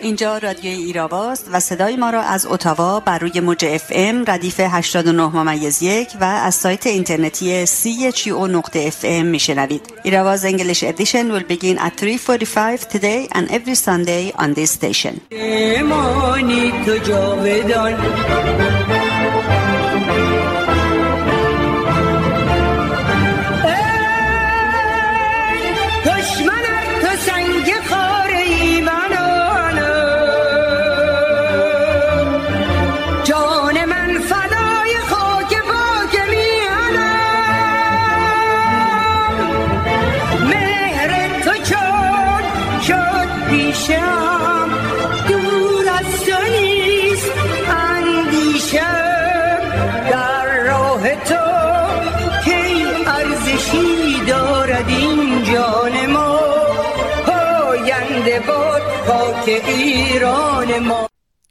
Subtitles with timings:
[0.00, 4.60] اینجا رادیوی ایراواست و صدای ما را از اتاوا بر روی موج اف ام ردیف
[4.60, 7.66] 89 ممیز یک و از سایت اینترنتی
[8.30, 9.82] او نقطه اف ام میشنوید.
[10.02, 15.14] Irava's English edition will begin at 3.45 today and every Sunday on this station.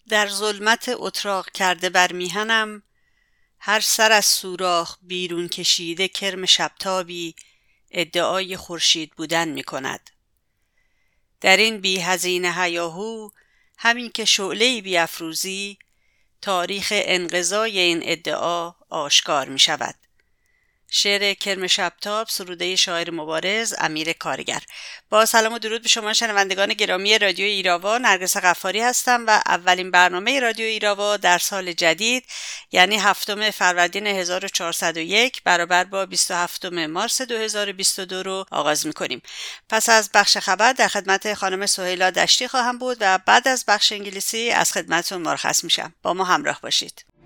[0.10, 2.84] در ظلمت اتراق کرده بر میهنم
[3.60, 7.36] هر سر از سوراخ بیرون کشیده کرم شبتابی
[7.92, 10.10] ادعای خورشید بودن می کند.
[11.42, 13.30] در این بی هزینه هیاهو
[13.78, 15.78] همین که شعله بیافروزی
[16.42, 19.96] تاریخ انقضای این ادعا آشکار می شود.
[20.90, 24.62] شعر کرم شبتاب سروده شاعر مبارز امیر کارگر.
[25.10, 27.98] با سلام و درود به شما شنوندگان گرامی رادیو ایراوا.
[27.98, 32.26] نرگس غفاری هستم و اولین برنامه رادیو ایراوا در سال جدید
[32.72, 39.22] یعنی هفتم فروردین 1401 برابر با 27 مارس 2022 رو آغاز می‌کنیم.
[39.70, 43.92] پس از بخش خبر در خدمت خانم سهیلا دشتی خواهم بود و بعد از بخش
[43.92, 45.94] انگلیسی از خدمتتون مرخص میشم.
[46.02, 47.17] با ما همراه باشید.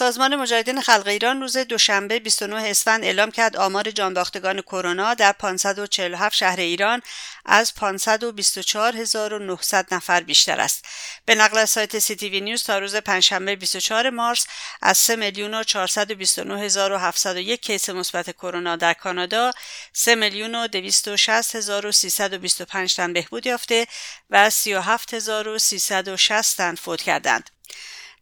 [0.00, 6.36] سازمان مجاهدین خلق ایران روز دوشنبه 29 اسفند اعلام کرد آمار جانباختگان کرونا در 547
[6.36, 7.02] شهر ایران
[7.44, 10.84] از 524900 نفر بیشتر است.
[11.24, 14.46] به نقل از سایت سی تی وی نیوز تا روز پنجشنبه 24 مارس
[14.82, 19.52] از 3 میلیون و 429701 کیس مثبت کرونا در کانادا
[19.92, 23.86] 3 میلیون و 260325 تن بهبود یافته
[24.30, 27.50] و 37360 تن فوت کردند.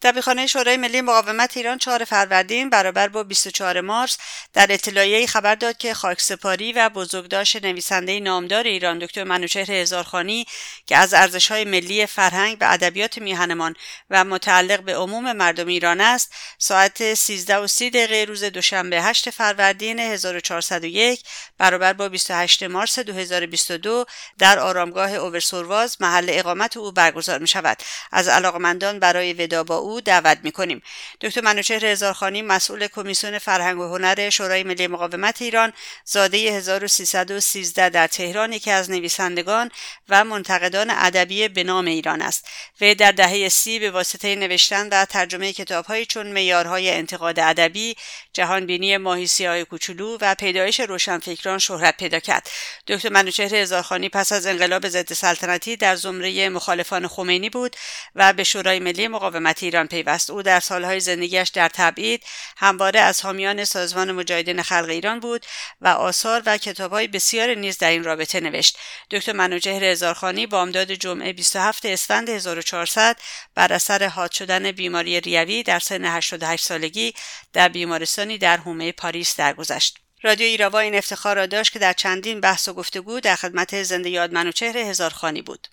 [0.02, 4.18] دبیرخانه شورای ملی مقاومت ایران 4 فروردین برابر با 24 مارس
[4.52, 10.46] در اطلاعیه خبر داد که خاکسپاری و بزرگداشت نویسنده نامدار ایران دکتر منوچهر هزارخانی
[10.86, 13.74] که از ارزش‌های ملی فرهنگ و ادبیات میهنمان
[14.10, 19.30] و متعلق به عموم مردم ایران است ساعت 13 و 30 دقیقه روز دوشنبه 8
[19.30, 21.22] فروردین 1401
[21.58, 24.04] برابر با 28 مارس 2022
[24.38, 27.78] در آرامگاه اوورسورواز محل اقامت او برگزار می شود
[28.12, 30.82] از علاقمندان برای ودا با دعوت می کنیم
[31.20, 35.72] دکتر منوچهر هزارخانی مسئول کمیسیون فرهنگ و هنر شورای ملی مقاومت ایران
[36.04, 39.70] زاده 1313 در تهران یکی از نویسندگان
[40.08, 42.46] و منتقدان ادبی به نام ایران است.
[42.80, 47.96] و در دهه سی به واسطه نوشتن و ترجمه کتابهایی چون معیارهای انتقاد ادبی
[48.32, 52.50] جهانبینی ماهی های کوچولو و پیدایش روشنفکران شهرت پیدا کرد.
[52.86, 57.76] دکتر منوچهر هزارخانی پس از انقلاب ضد سلطنتی در زمره مخالفان خمینی بود
[58.14, 60.30] و به شورای ملی مقاومت ایران پیوست.
[60.30, 62.24] او در سالهای زندگیش در تبعید
[62.56, 65.46] همواره از حامیان سازمان مجاهدین خلق ایران بود
[65.80, 68.78] و آثار و کتابهای بسیار نیز در این رابطه نوشت.
[69.10, 73.16] دکتر منوچهر هزارخانی بامداد جمعه 27 اسفند 1400
[73.54, 77.14] بر اثر حاد شدن بیماری ریوی در سن 88 سالگی
[77.52, 79.98] در بیمارستانی در حومه پاریس درگذشت.
[80.22, 84.10] رادیو ایراوا این افتخار را داشت که در چندین بحث و گفتگو در خدمت زنده
[84.10, 85.68] یاد منوچهر هزارخانی بود.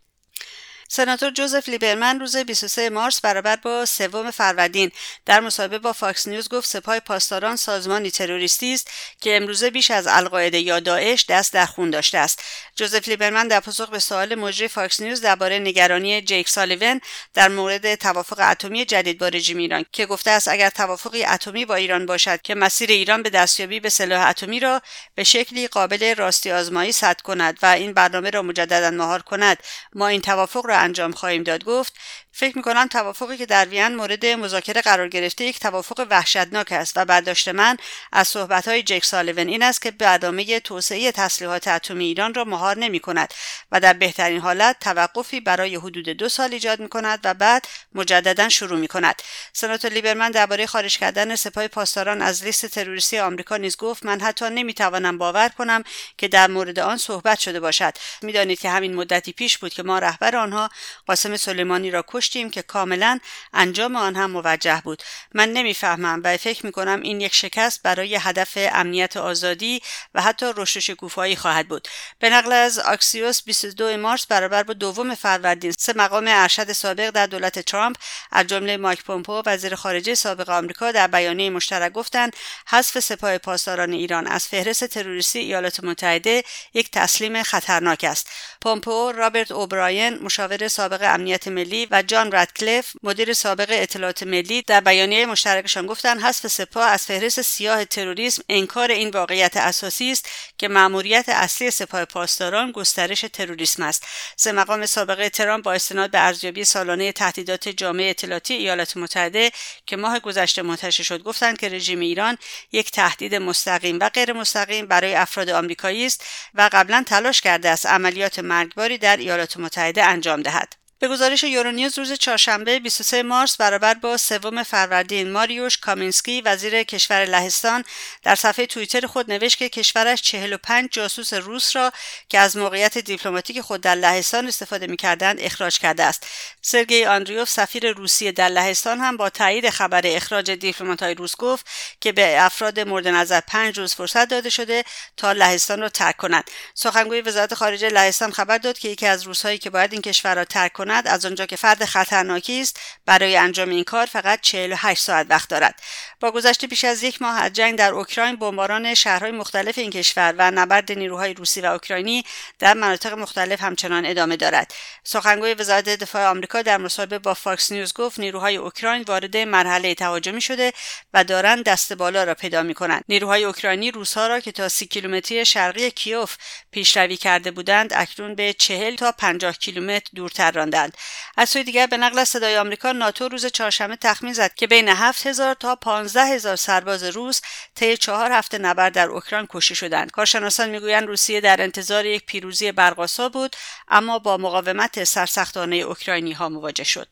[0.87, 4.91] سناتور جوزف لیبرمن روز 23 مارس برابر با سوم فروردین.
[5.25, 8.91] در مصاحبه با فاکس نیوز گفت سپاه پاسداران سازمانی تروریستی است
[9.21, 12.43] که امروزه بیش از القاعده یا داعش دست در خون داشته است.
[12.75, 17.01] جوزف لیبرمن در پاسخ به سوال مجری فاکس نیوز درباره نگرانی جیک سالیوان
[17.33, 21.75] در مورد توافق اتمی جدید با رژیم ایران که گفته است اگر توافقی اتمی با
[21.75, 24.81] ایران باشد که مسیر ایران به دستیابی به سلاح اتمی را
[25.15, 29.57] به شکلی قابل راستی آزمایی سد کند و این برنامه را مجددا مهار کند
[29.93, 31.93] ما این توافق را انجام خواهیم داد گفت
[32.37, 37.05] فکر می‌کنم توافقی که در وین مورد مذاکره قرار گرفته یک توافق وحشتناک است و
[37.05, 37.77] برداشت من
[38.11, 42.77] از صحبت های جک سالیون این است که برنامه توسعه تسلیحات اتمی ایران را مهار
[42.77, 43.33] نمی کند
[43.71, 48.49] و در بهترین حالت توقفی برای حدود دو سال ایجاد می کند و بعد مجددا
[48.49, 49.21] شروع می کند
[49.53, 54.49] سناتور لیبرمن درباره خارج کردن سپاه پاسداران از لیست تروریستی آمریکا نیز گفت من حتی
[54.49, 55.83] نمی‌توانم باور کنم
[56.17, 57.93] که در مورد آن صحبت شده باشد.
[58.21, 60.69] می‌دانید که همین مدتی پیش بود که ما رهبر آنها
[61.07, 63.19] قاسم سلیمانی را کشتیم که کاملا
[63.53, 65.03] انجام آن هم موجه بود.
[65.33, 69.81] من نمی‌فهمم و فکر می کنم این یک شکست برای هدف امنیت آزادی
[70.13, 71.87] و حتی رشد شکوفایی خواهد بود.
[72.19, 77.27] به نقل از آکسیوس 22 مارس برابر با دوم فروردین سه مقام ارشد سابق در
[77.27, 77.95] دولت ترامپ
[78.31, 82.35] از جمله مایک پومپو وزیر خارجه سابق آمریکا در بیانیه مشترک گفتند
[82.67, 86.43] حذف سپاه پاسداران ایران از فهرست تروریستی ایالات متحده
[86.73, 88.29] یک تسلیم خطرناک است.
[88.61, 94.79] پومپو رابرت اوبراین مشاور سابق امنیت ملی و جان رادکلیف مدیر سابق اطلاعات ملی در
[94.79, 100.67] بیانیه مشترکشان گفتند حذف سپاه از فهرست سیاه تروریسم انکار این واقعیت اساسی است که
[100.67, 104.07] مأموریت اصلی سپاه پاسداران گسترش تروریسم است.
[104.35, 109.51] سه مقام سابق ترامپ با استناد به ارزیابی سالانه تهدیدات جامعه اطلاعاتی ایالات متحده
[109.85, 112.37] که ماه گذشته منتشر شد گفتند که رژیم ایران
[112.71, 116.23] یک تهدید مستقیم و غیر مستقیم برای افراد آمریکایی است
[116.53, 120.84] و قبلا تلاش کرده است عملیات مرگباری در ایالات متحده انجام دهد.
[120.99, 127.25] به گزارش یورونیوز روز چهارشنبه 23 مارس برابر با سوم فروردین ماریوش کامینسکی وزیر کشور
[127.25, 127.83] لهستان
[128.23, 131.91] در صفحه توییتر خود نوشت که کشورش 45 جاسوس روس را
[132.29, 136.27] که از موقعیت دیپلماتیک خود در لهستان استفاده می‌کردند اخراج کرده است.
[136.61, 141.65] سرگئی آندریوف سفیر روسیه در لهستان هم با تایید خبر اخراج دیپلمات‌های روس گفت
[142.01, 144.83] که به افراد مورد نظر پنج روز فرصت داده شده
[145.17, 146.51] تا لهستان را ترک کنند.
[146.73, 150.45] سخنگوی وزارت خارجه لهستان خبر داد که یکی از روزهایی که باید این کشور را
[150.45, 155.27] ترک کند از آنجا که فرد خطرناکی است برای انجام این کار فقط 48 ساعت
[155.29, 155.81] وقت دارد.
[156.19, 160.35] با گذشت بیش از یک ماه از جنگ در اوکراین بمباران شهرهای مختلف این کشور
[160.37, 162.23] و نبرد نیروهای روسی و اوکراینی
[162.59, 164.73] در مناطق مختلف همچنان ادامه دارد.
[165.03, 170.41] سخنگوی وزارت دفاع آمریکا در مصاحبه با فاکس نیوز گفت نیروهای اوکراین وارد مرحله تهاجمی
[170.41, 170.73] شده
[171.13, 174.85] و دارند دست بالا را پیدا می کنند نیروهای اوکراینی روسها را که تا سی
[174.85, 176.37] کیلومتری شرقی کیوف
[176.71, 180.97] پیشروی کرده بودند اکنون به چهل تا 50 کیلومتر دورتر راندند
[181.37, 184.89] از سوی دیگر به نقل از صدای آمریکا ناتو روز چهارشنبه تخمین زد که بین
[184.89, 187.41] 7000 تا 15000 سرباز روس
[187.75, 190.11] طی چهار هفته نبرد در اوکراین کشته شدند.
[190.11, 193.55] کارشناسان می‌گویند روسیه در انتظار یک پیروزی برقاسا بود
[193.87, 197.07] اما با مقاومت سرسختانه اوکراینی ها مواجه شد.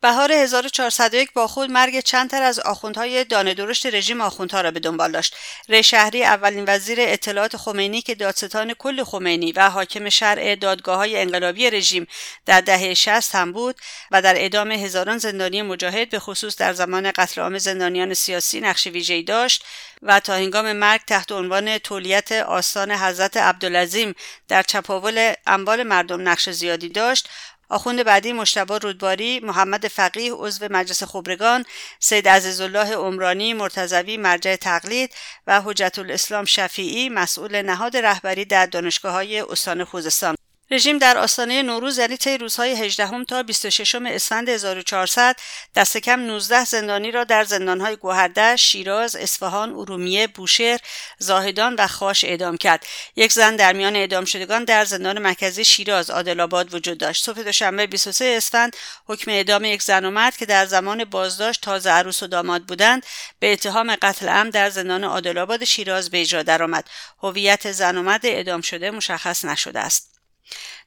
[0.00, 4.80] بهار 1401 با خود مرگ چند تر از آخوندهای دانه درشت رژیم آخوندها را به
[4.80, 5.36] دنبال داشت.
[5.68, 11.20] ری شهری اولین وزیر اطلاعات خمینی که دادستان کل خمینی و حاکم شرع دادگاه های
[11.20, 12.06] انقلابی رژیم
[12.46, 13.76] در دهه 60 هم بود
[14.10, 18.86] و در ادامه هزاران زندانی مجاهد به خصوص در زمان قتل عام زندانیان سیاسی نقش
[18.86, 19.64] ویژه‌ای داشت
[20.02, 24.14] و تا هنگام مرگ تحت عنوان تولیت آستان حضرت عبدالعظیم
[24.48, 27.28] در چپاول اموال مردم نقش زیادی داشت
[27.68, 31.64] آخوند بعدی مشتبه رودباری، محمد فقیه عضو مجلس خبرگان،
[32.00, 35.14] سید عزیزالله عمرانی مرتضوی مرجع تقلید
[35.46, 40.36] و حجت الاسلام شفیعی مسئول نهاد رهبری در دانشگاه های استان خوزستان.
[40.70, 45.36] رژیم در آستانه نوروز یعنی طی روزهای 18 تا 26 اسفند 1400
[45.74, 50.80] دست کم 19 زندانی را در زندانهای گوهرده، شیراز، اصفهان، ارومیه، بوشهر،
[51.18, 52.86] زاهدان و خاش اعدام کرد.
[53.16, 57.24] یک زن در میان اعدام شدگان در زندان مرکزی شیراز عادل وجود داشت.
[57.24, 58.76] صبح دوشنبه 23 اسفند
[59.06, 63.06] حکم اعدام یک زن و مرد که در زمان بازداشت تازه عروس و داماد بودند
[63.38, 66.88] به اتهام قتل عمد در زندان عادل شیراز به اجرا درآمد.
[67.22, 70.15] هویت زن و مرد اعدام شده مشخص نشده است.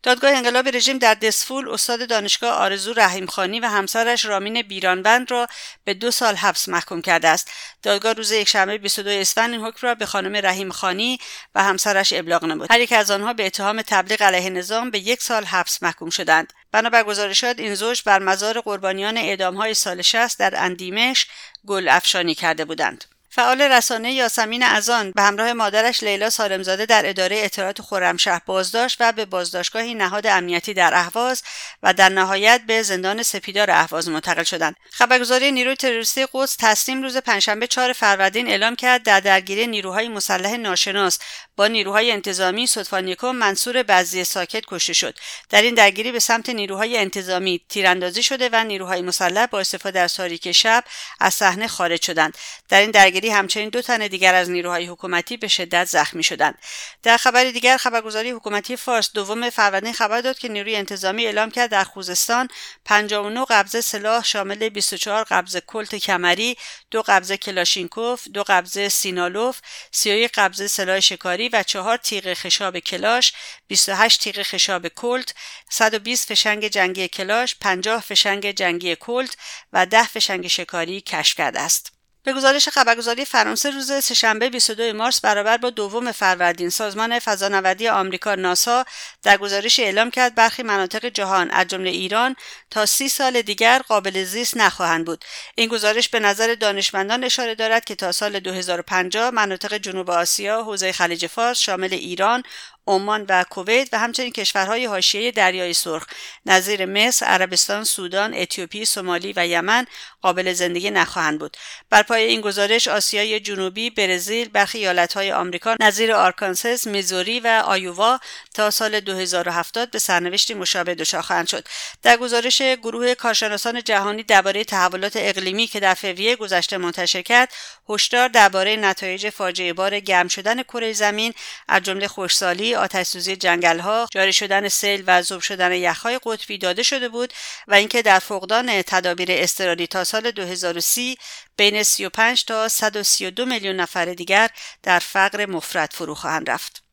[0.03, 5.47] دادگاه انقلاب رژیم در دسفول استاد دانشگاه آرزو رحیمخانی و همسرش رامین بیرانبند را
[5.83, 7.51] به دو سال حبس محکوم کرده است.
[7.83, 11.19] دادگاه روز یکشنبه 22 اسفند این حکم را به خانم رحیمخانی
[11.55, 12.71] و همسرش ابلاغ نمود.
[12.71, 16.53] هر یک از آنها به اتهام تبلیغ علیه نظام به یک سال حبس محکوم شدند.
[16.71, 21.27] بنابر گزارشات این زوج بر مزار قربانیان اعدامهای سال 60 در اندیمش
[21.67, 23.05] گل افشانی کرده بودند.
[23.31, 29.11] فعال رسانه یاسمین ازان به همراه مادرش لیلا سالمزاده در اداره اطلاعات خرمشهر بازداشت و
[29.11, 31.43] به بازداشتگاهی نهاد امنیتی در اهواز
[31.83, 34.75] و در نهایت به زندان سپیدار اهواز منتقل شدند.
[34.91, 40.55] خبرگزاری نیروی تروریستی قدس تصمیم روز پنجشنبه 4 فروردین اعلام کرد در درگیری نیروهای مسلح
[40.55, 41.19] ناشناس
[41.59, 45.17] با نیروهای انتظامی صدفان منصور بعضی ساکت کشته شد.
[45.49, 50.13] در این درگیری به سمت نیروهای انتظامی تیراندازی شده و نیروهای مسلح با استفاده از
[50.13, 50.83] تاریک شب
[51.19, 52.37] از صحنه خارج شدند.
[52.69, 56.57] در این درگیری همچنین دو تن دیگر از نیروهای حکومتی به شدت زخمی شدند.
[57.03, 61.69] در خبر دیگر خبرگزاری حکومتی فارس دوم فروردین خبر داد که نیروی انتظامی اعلام کرد
[61.69, 62.47] در خوزستان
[62.85, 66.57] 59 قبضه سلاح شامل 24 قبضه کلت کمری
[66.91, 69.59] دو قبضه کلاشینکوف دو قبضه سیمینوف
[69.91, 73.33] 31 قبضه سلاح شکاری و چهار تیغ خشاب کلاش
[73.67, 75.35] 28 تیغ خشاب کلت
[75.69, 79.37] 120 فشنگ جنگی کلاش 50 فشنگ جنگی کلت
[79.73, 81.98] و 10 فشنگ شکاری کشف کرده است.
[82.29, 88.35] به گزارش خبرگزاری فرانسه روز سهشنبه 22 مارس برابر با دوم فروردین سازمان فضانوردی آمریکا
[88.35, 88.85] ناسا
[89.23, 92.35] در گزارش اعلام کرد برخی مناطق جهان از جمله ایران
[92.69, 95.25] تا سی سال دیگر قابل زیست نخواهند بود.
[95.55, 100.91] این گزارش به نظر دانشمندان اشاره دارد که تا سال 2050 مناطق جنوب آسیا حوزه
[100.91, 102.43] خلیج فارس شامل ایران
[102.89, 106.05] عمان و کویت و همچنین کشورهای حاشیه دریای سرخ
[106.45, 109.85] نظیر مصر، عربستان، سودان، اتیوپی، سومالی و یمن
[110.21, 111.57] قابل زندگی نخواهند بود.
[111.89, 118.19] بر پایه این گزارش آسیای جنوبی، برزیل، برخی ایالتهای آمریکا نظیر آرکانسس، میزوری و آیووا
[118.53, 121.67] تا سال 2070 به سرنوشتی مشابه دچار خواهند شد.
[122.03, 127.53] در گزارش گروه کارشناسان جهانی درباره تحولات اقلیمی که در فوریه گذشته منتشر کرد،
[127.89, 131.33] هشدار درباره نتایج فاجعه بار گرم شدن کره زمین
[131.67, 137.09] از جمله خشکسالی آتشسوزی جنگلها جاری شدن سیل و ذوب شدن یخهای قطبی داده شده
[137.09, 137.33] بود
[137.67, 141.17] و اینکه در فقدان تدابیر اضطراری تا سال 2030
[141.57, 144.49] بین 35 تا 132 میلیون نفر دیگر
[144.83, 146.88] در فقر مفرد فرو خواهند رفت.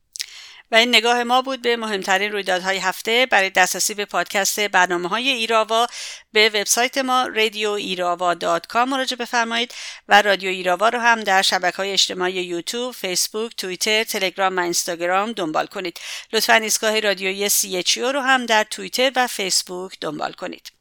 [0.71, 5.29] و این نگاه ما بود به مهمترین رویدادهای هفته برای دسترسی به پادکست برنامه های
[5.29, 5.87] ایراوا
[6.31, 9.73] به وبسایت ما رادیو ایراوا کام مراجعه بفرمایید
[10.07, 15.31] و رادیو ایراوا رو هم در شبکه های اجتماعی یوتیوب، فیسبوک، توییتر، تلگرام و اینستاگرام
[15.31, 15.99] دنبال کنید.
[16.33, 20.76] لطفا ایستگاه رادیویی سی رو هم در توییتر و فیسبوک دنبال کنید.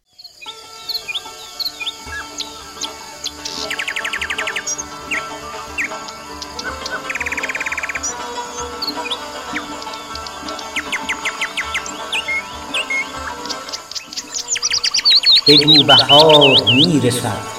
[15.49, 17.57] بگو بهار می‌رسد.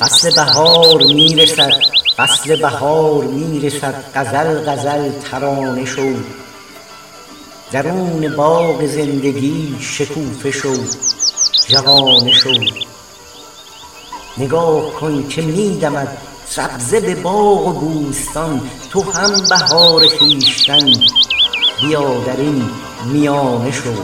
[0.00, 1.72] فصل بهار می‌رسد
[2.16, 6.14] فصل بهار می‌رسد غزل غزل ترانه شو.
[7.72, 10.74] درون باغ زندگی شکوفه شو.
[11.70, 12.50] جوانه شو
[14.38, 20.92] نگاه کن که میدمد سبزه به باغ و بوستان تو هم بهار خویشتن.
[21.80, 22.70] بیا در این
[23.12, 23.94] میانه شو.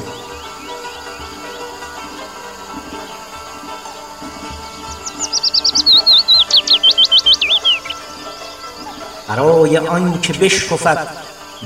[9.28, 11.08] برای آن که بشکفد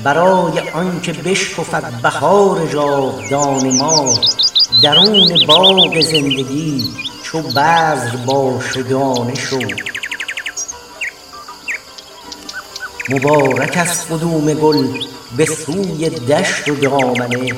[0.03, 4.13] برای آن که بشکفد بهار جاودان ما
[4.79, 6.89] درون باغ زندگی
[7.23, 9.59] چو بذر با شدانه شو
[13.09, 14.87] مبارک از قدوم گل
[15.37, 17.53] به سوی دشت و دامنه.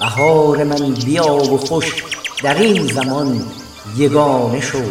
[0.00, 2.02] بهار من بیا و خوش
[2.42, 3.46] در این زمان
[3.96, 4.82] یگانه شو.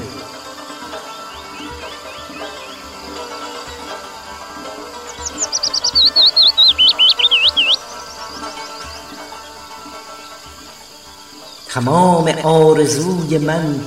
[11.77, 13.79] تمام آرزوی من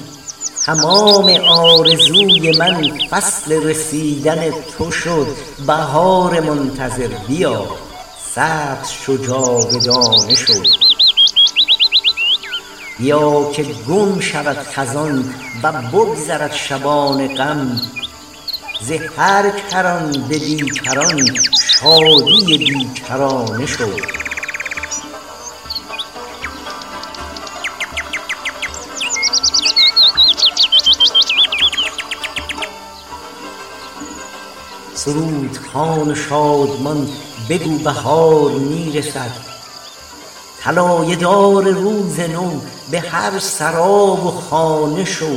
[0.67, 5.27] تمام آرزوی من فصل رسیدن تو شد
[5.67, 7.67] بهار منتظر بیا
[8.35, 10.67] سبز شو جاودانه شد.
[12.99, 17.81] بیا که گم شود خزان و بگذرد شبان غم
[18.81, 21.39] ز هر کران به بیکران
[21.81, 24.30] شادی بیکرانه شد.
[35.05, 37.09] سرود خان شادمان
[37.51, 39.31] بگو بهار می‌رسد.
[40.61, 45.37] طلایه دار روز نو به هر سراب و خانه شو.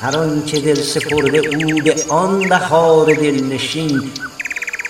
[0.00, 4.12] هر آنچه دل سپرده او به آن بهار دلنشین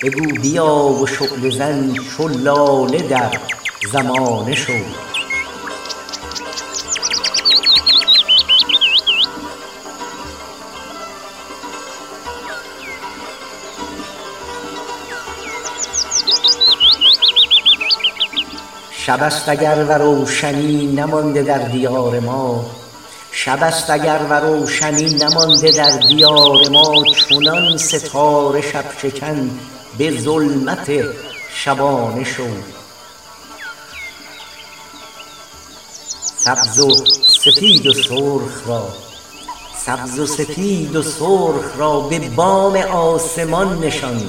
[0.02, 3.40] بگو بیا و شعله زن چو لاله در
[3.92, 5.05] زمانه شو.
[19.06, 22.70] شب است اگر و روشنی نمانده در دیار ما.
[23.32, 27.04] شب است اگر و روشنی نمانده در دیار ما.
[27.04, 29.50] چنان ستاره شب شکن
[29.98, 30.90] به ظلمت
[31.54, 32.46] شبانه شو.
[36.36, 37.04] سبز و
[37.44, 38.88] سفید و سرخ را
[39.86, 44.22] سبز و سفید و سرخ را به بام آسمان نشان.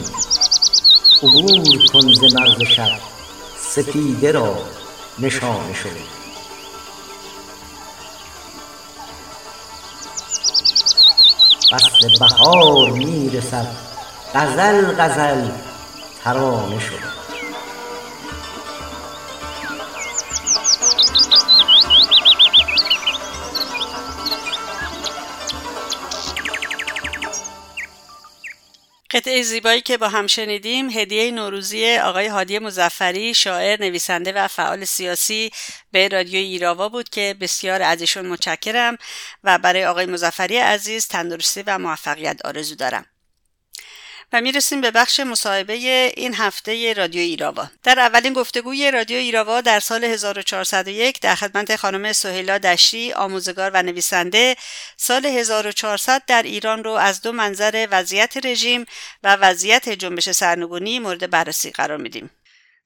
[1.24, 3.17] عبور کن ز مرز شب.
[3.78, 4.58] سپیده را
[5.20, 6.02] نشانه شده.
[11.72, 13.68] فصل بهار می‌رسد
[14.36, 15.50] غزل غزل
[16.24, 17.17] ترانه شد
[29.18, 34.86] قطعه زیبایی که با هم شنیدیم هدیه نوروزی آقای هادی مزفری شاعر نویسنده و فعال
[34.86, 35.52] سیاسی
[35.92, 38.98] به رادیو ایراوا بود که بسیار از ایشون متشکرم
[39.44, 43.06] و برای آقای مزفری عزیز تندرستی و موفقیت آرزو دارم.
[44.34, 45.74] و می‌رسیم به بخش مصاحبه
[46.18, 47.68] این هفته رادیو ایراوا.
[47.84, 53.84] در اولین گفتگوی رادیو ایراوا در سال 1401 در خدمت خانم سهیلا دشتی آموزگار و
[53.84, 54.56] نویسنده
[54.98, 58.86] سال 1400 در ایران رو از دو منظر وضعیت رژیم
[59.24, 62.30] و وضعیت جنبش سرنگونی مورد بررسی قرار میدیم.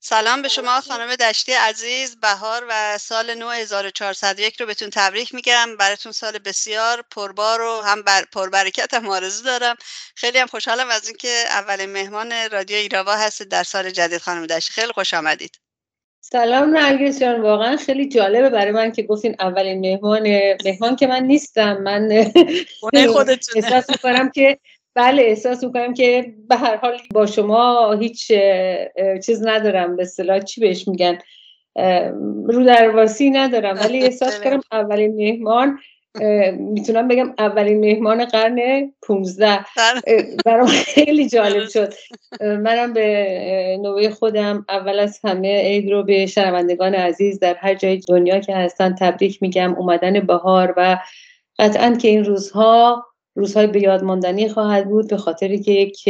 [0.03, 5.77] سلام به شما خانم دشتی عزیز بهار و سال نو 1401 رو بهتون تبریک میگم.
[5.77, 9.75] براتون سال بسیار پربار و هم بر پربرکت هم آرزو دارم.
[10.15, 14.73] خیلی هم خوشحالم از اینکه اولین مهمان رادیو ایراوا هستید در سال جدید خانم دشتی.
[14.73, 15.59] خیلی خوش آمدید.
[16.21, 21.23] سلام نرگس جان واقعا خیلی جالبه برای من که گفتین اولین مهمان مهمان که من
[21.23, 21.77] نیستم.
[21.77, 22.31] من
[23.55, 24.59] احساس می‌کنم که
[24.95, 28.31] بله احساس می‌کنم که به هر حال با شما هیچ
[29.25, 29.95] چیز ندارم.
[29.95, 31.17] به اصطلاح چی بهش میگن؟
[32.45, 33.79] رو درواسی ندارم.
[33.79, 35.79] ولی احساس کردم اولین مهمان
[36.59, 38.59] می‌تونم بگم اولین مهمان قرن
[39.07, 39.59] 15
[40.45, 41.93] برام خیلی جالب شد.
[42.41, 47.97] منم به نوعی خودم اول از همه عید رو به شنوندگان عزیز در هر جای
[47.97, 49.75] دنیا که هستن تبریک میگم.
[49.75, 50.97] اومدن بهار و
[51.59, 56.09] قطعا که این روزها روزهای به یاد ماندنی خواهد بود به خاطری که یک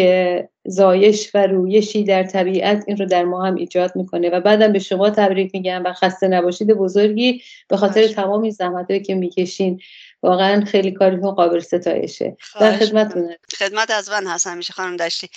[0.65, 4.79] زایش و رویشی در طبیعت این رو در ما هم ایجاد می‌کنه و بعدم به
[4.79, 9.79] شما تبریک میگم و خسته نباشید بزرگی به خاطر تمام این زحمتهایی که می‌کشین.
[10.23, 12.37] واقعا خیلی کارتون قابل ستایشه.
[12.59, 13.35] در خدمتتون.
[13.57, 15.29] خدمت از من هست همیشه خانم دشتی.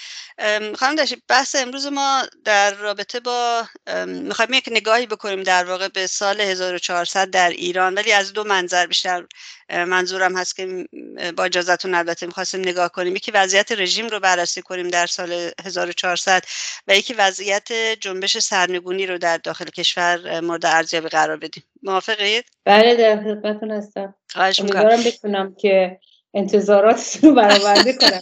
[0.74, 3.64] خانم دشتی بحث امروز ما در رابطه با
[4.06, 8.86] می‌خوایم یک نگاهی بکنیم در واقع به سال 1400 در ایران ولی از دو منظر
[8.86, 9.24] بیشتر
[9.70, 10.88] منظورم هست که
[11.36, 13.16] با اجازتون البته می‌خواستیم نگاه کنیم.
[13.16, 16.44] یکی وضعیت رژیم رو بررسی کنیم در سال 1400
[16.88, 21.62] و یکی وضعیت جنبش سرنگونی رو در داخل کشور مورد ارزیابی قرار بدیم.
[21.84, 24.14] موافقید؟ بله در خدمتتون هستم.
[24.30, 26.00] خواهش امیدوارم بتونم که
[26.34, 28.20] انتظاراتتون رو برآورده کنم.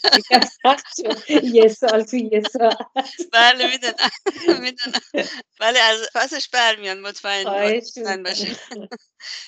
[1.56, 2.76] یه سال تو یه ساعت
[3.32, 4.60] بله می‌دونم.
[4.62, 5.28] می‌دونم.
[5.60, 7.00] ولی از پسش برمیان.
[7.00, 8.58] مطمئن باشید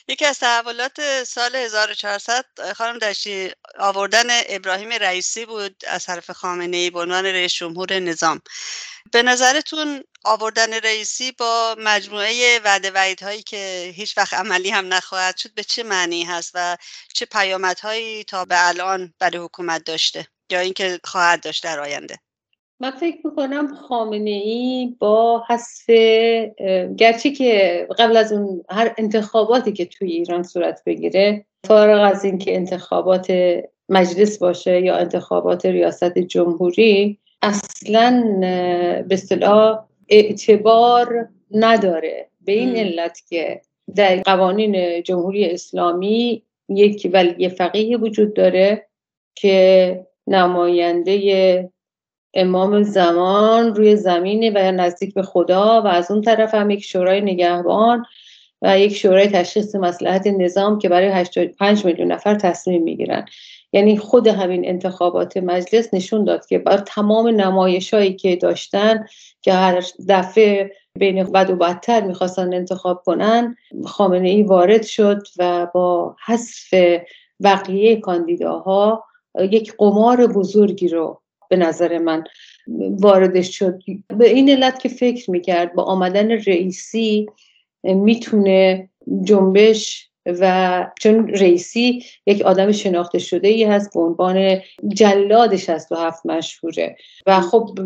[0.09, 2.44] یکی از تحولات سال 1400
[2.77, 8.40] خانم دشتی آوردن ابراهیم رئیسی بود از طرف خامنه ای به عنوان رئیس جمهور نظام.
[9.12, 15.54] به نظرتون آوردن رئیسی با مجموعه وعده هایی که هیچ وقت عملی هم نخواهد شد
[15.54, 16.76] به چه معنی هست و
[17.14, 22.18] چه پیامدهایی تا به الان برای حکومت داشته یا اینکه خواهد داشت در آینده؟
[22.80, 25.90] من فکر می‌کنم خامنه ای با حذف
[26.96, 32.56] گرچه که قبل از اون هر انتخاباتی که توی ایران صورت بگیره فارغ از اینکه
[32.56, 33.32] انتخابات
[33.88, 38.24] مجلس باشه یا انتخابات ریاست جمهوری اصلا
[39.09, 42.28] به اصطلاح اعتبار نداره.
[42.44, 43.61] به این علت که
[43.96, 48.87] در قوانین جمهوری اسلامی یک ولی فقیه وجود داره
[49.35, 51.70] که نماینده
[52.35, 57.20] امام زمان روی زمین و نزدیک به خدا و از اون طرف هم یک شورای
[57.20, 58.04] نگهبان
[58.62, 63.26] و یک شورای تشخیص مسلحت نظام که برای 85 میلیون نفر تصمیم می‌گیرن.
[63.74, 69.06] یعنی خود همین انتخابات مجلس نشون داد که بر تمام نمایشایی که داشتن
[69.42, 75.66] که هر دفعه بین بد و بدتر می‌خواستن انتخاب کنن خامنه ای وارد شد و
[75.74, 76.74] با حذف
[77.42, 79.04] بقیه کاندیداها
[79.38, 82.24] یک قمار بزرگی رو به نظر من
[82.90, 83.78] واردش شد.
[84.08, 87.26] به این علت که فکر می‌کرد با آمدن رئیسی
[87.84, 88.88] می‌تونه
[89.24, 96.96] جنبش و چون رئیسی یک آدم شناخته شده ای هست به عنوان جلاد 67 مشهوره
[97.26, 97.78] و خب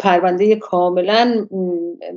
[0.00, 1.46] پرونده کاملا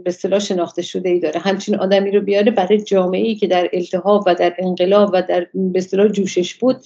[0.03, 1.39] به اصطلاح شناخته شده ای داره.
[1.39, 5.47] همچین آدمی رو بیاره برای جامعه ای که در التهاب و در انقلاب و در
[5.53, 6.77] به اصطلاح جوشش بود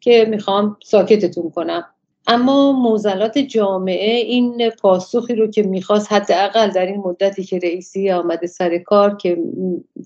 [0.00, 1.84] که می‌خوام ساکتتون کنم.
[2.26, 8.46] اما موزلات جامعه این پاسخی رو که می‌خواست حداقل در این مدتی که رئیسی آمده
[8.46, 9.38] سر کار که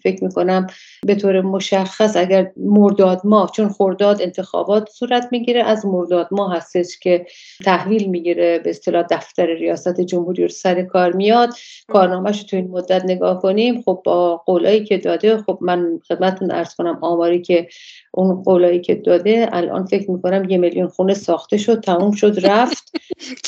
[0.02, 0.66] فکر می‌کنم
[1.06, 6.98] به طور مشخص اگر مرداد ماه چون خرداد انتخابات صورت می‌گیره از مرداد ماه هستش
[6.98, 7.26] که
[7.64, 11.50] تحویل می‌گیره به اصطلاح دفتر ریاست جمهوری رو سر کار میاد.
[11.88, 16.74] کارنامهش تو این مدت نگاه کنیم خب با قولایی که داده خب من خدمتتون ارز
[16.74, 17.68] کنم آماری که
[18.12, 22.92] اون قولایی که داده الان فکر می‌کنم یه میلیون خونه ساخته شد تموم شد رفت.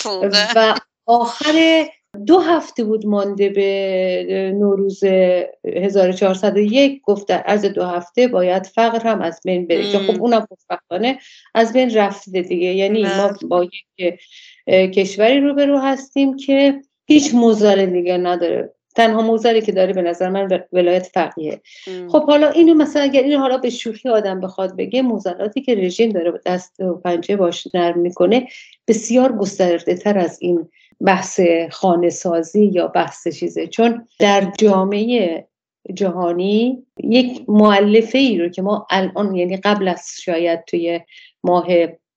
[0.57, 0.75] و
[1.07, 1.87] آخر
[2.27, 9.23] دو هفته بود مانده به نوروز 1401 گفت در از دو هفته باید فقر هم
[9.23, 9.93] از بین بره.
[9.93, 11.19] که خب اونم خوشبختانه
[11.55, 12.67] از بین رفته دیگه.
[12.67, 14.21] یعنی ما با یک
[14.69, 18.75] کشوری رو رو هستیم که هیچ موزل دیگه نداره.
[18.97, 21.61] تنها موزلی که داره به نظر من ولایت فقیه.
[22.09, 26.11] خب حالا اینو مثلا اگر اینو حالا به شوخی آدم بخواد بگه موزلاتی که رژیم
[26.11, 28.49] داره دست و پنجه باش نرم می‌کنه
[28.89, 30.69] بسیار گسترده تر از این
[31.01, 33.67] بحث خانه سازی یا بحث چیزه.
[33.67, 35.49] چون در جامعه
[35.95, 41.01] جهانی یک معلفه ای رو که ما الان یعنی قبل از شاید توی
[41.45, 41.67] ماه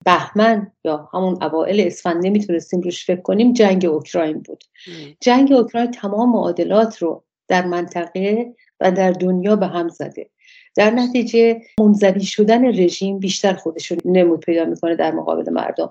[0.06, 4.64] بهمن یا همون اوائل اسفند نمی‌تونستیم روش فکر کنیم جنگ اوکراین بود.
[5.20, 10.30] جنگ اوکراین تمام معادلات رو در منطقه و در دنیا به هم زده.
[10.76, 15.90] در نتیجه منزوی شدن رژیم بیشتر خودشون نمود پیدا می‌کنه در مقابل مردم.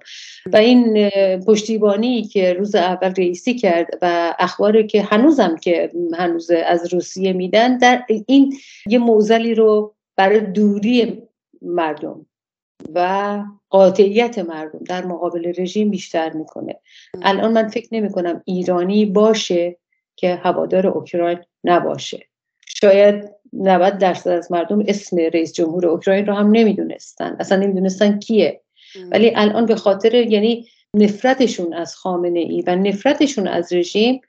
[0.52, 1.10] و این
[1.46, 7.78] پشتیبانی که روز اول رئیسی کرد و اخباری که هنوزم که هنوز از روسیه میدن
[7.78, 11.22] در این یه موزلی رو برای دوری
[11.62, 12.26] مردم
[12.94, 13.38] و
[13.70, 16.76] قاطعیت مردم در مقابل رژیم بیشتر می‌کنه.
[17.22, 19.76] الان من فکر نمی کنم ایرانی باشه
[20.16, 22.26] که هوادار اوکراین نباشه.
[22.66, 27.36] شاید 90 درصد از مردم اسم رئیس جمهور اوکراین رو هم نمی‌دونستن.
[27.40, 28.60] اصلا نمی‌دونستن کیه.
[29.10, 34.20] ولی الان به خاطر یعنی نفرتشون از خامنه ای و نفرتشون از رژیم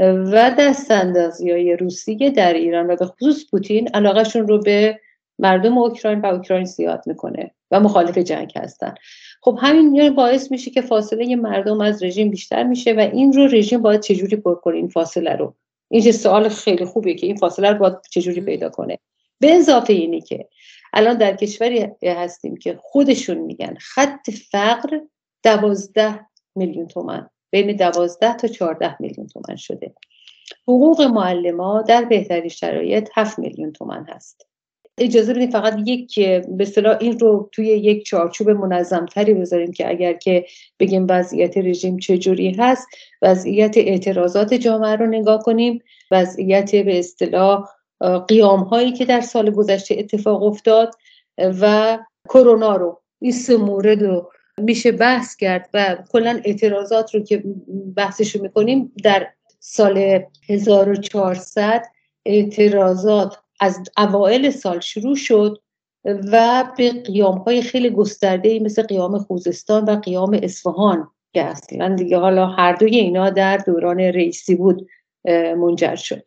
[0.00, 5.00] و دست اندازی های روسیه در ایران و به خصوص پوتین علاقهشون رو به
[5.40, 8.94] مردم اوکراین و اوکراین زیاد می‌کنه و مخالف جنگ هستن.
[9.42, 13.82] خب همین باعث میشه که فاصله مردم از رژیم بیشتر میشه و این رو رژیم
[13.82, 15.54] باید چجوری پر کنه این فاصله رو؟
[15.90, 18.98] این سوال خیلی خوبیه که این فاصله رو باید چجوری پیدا کنه.
[19.40, 20.48] به اضافه اینی که
[20.92, 25.00] الان در کشوری هستیم که خودشون میگن خط فقر
[25.42, 29.94] دوازده میلیون تومن بین دوازده تا چهارده میلیون تومن شده.
[30.62, 34.49] حقوق معلم در بهترین شرایط هفت میلیون تومن هست.
[35.00, 39.88] اجازه بدیم فقط یک به اصطلاح این رو توی یک چارچوب منظم تری بذاریم که
[39.88, 40.46] اگر که
[40.80, 42.86] بگیم وضعیت رژیم چجوری هست
[43.22, 47.64] وضعیت اعتراضات جامعه رو نگاه کنیم وضعیت به اصطلاح
[48.28, 50.94] قیام هایی که در سال گذشته اتفاق افتاد
[51.38, 57.44] و کرونا رو این سه مورد رو میشه بحث کرد و کلا اعتراضات رو که
[57.96, 59.28] بحثش رو می‌کنیم در
[59.60, 61.82] سال 1400
[62.26, 65.62] اعتراضات از اوائل سال شروع شد
[66.04, 72.18] و به قیام های خیلی گسترده مثل قیام خوزستان و قیام اصفهان که اصلا دیگه
[72.18, 74.88] حالا هر دوی اینا در دوران رئیسی بود
[75.56, 76.22] منجر شد.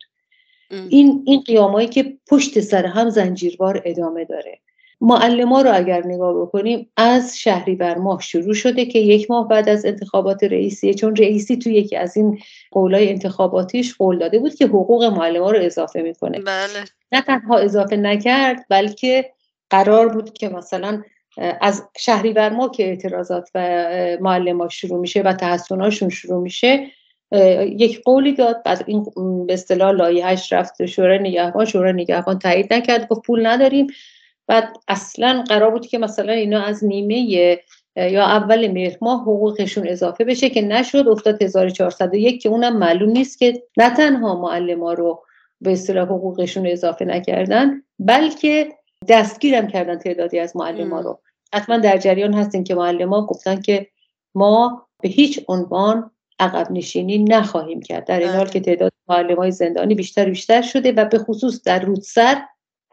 [0.70, 4.60] این این قیامایی که پشت سر هم زنجیروار ادامه داره.
[5.00, 9.84] معلم رو اگر نگاه بکنیم از شهریور ماه شروع شده که یک ماه بعد از
[9.84, 12.38] انتخابات رئیسی چون رئیسی تو یکی از این
[12.70, 16.38] قولای انتخاباتیش قول داده بود که حقوق معلم رو اضافه می‌کنه.
[16.38, 16.84] بله.
[17.12, 19.30] نه تنها اضافه نکرد بلکه
[19.70, 21.02] قرار بود که مثلا
[21.60, 23.86] از شهریور ماه که اعتراضات و
[24.20, 26.86] معلم شروع میشه و تحسناشون شروع میشه
[27.62, 28.62] یک قولی داد.
[28.64, 29.04] بعد این
[29.46, 33.86] به اصطلاح لایحه‌اش رفت شورای نگهبان شورای نگهبان تایید نکرد گفت پول نداریم.
[34.46, 37.16] بعد اصلا قرار بود که مثلا اینا از نیمه
[37.96, 43.38] یا اول مهر ماه حقوقشون اضافه بشه که نشد افتاد 1401 که اونم معلوم نیست
[43.38, 45.24] که نه تنها معلم ها رو
[45.60, 48.68] به اصطلاح حقوقشون اضافه نکردن بلکه
[49.08, 51.20] دستگیرم کردن تعدادی از معلم ها رو.
[51.54, 53.86] حتما در جریان هستین که معلم ها گفتن که
[54.34, 58.06] ما به هیچ عنوان عقب نشینی نخواهیم کرد.
[58.06, 61.78] در این حال که تعداد معلم های زندانی بیشتر بیشتر شده و به خصوص در
[61.78, 62.42] رودسر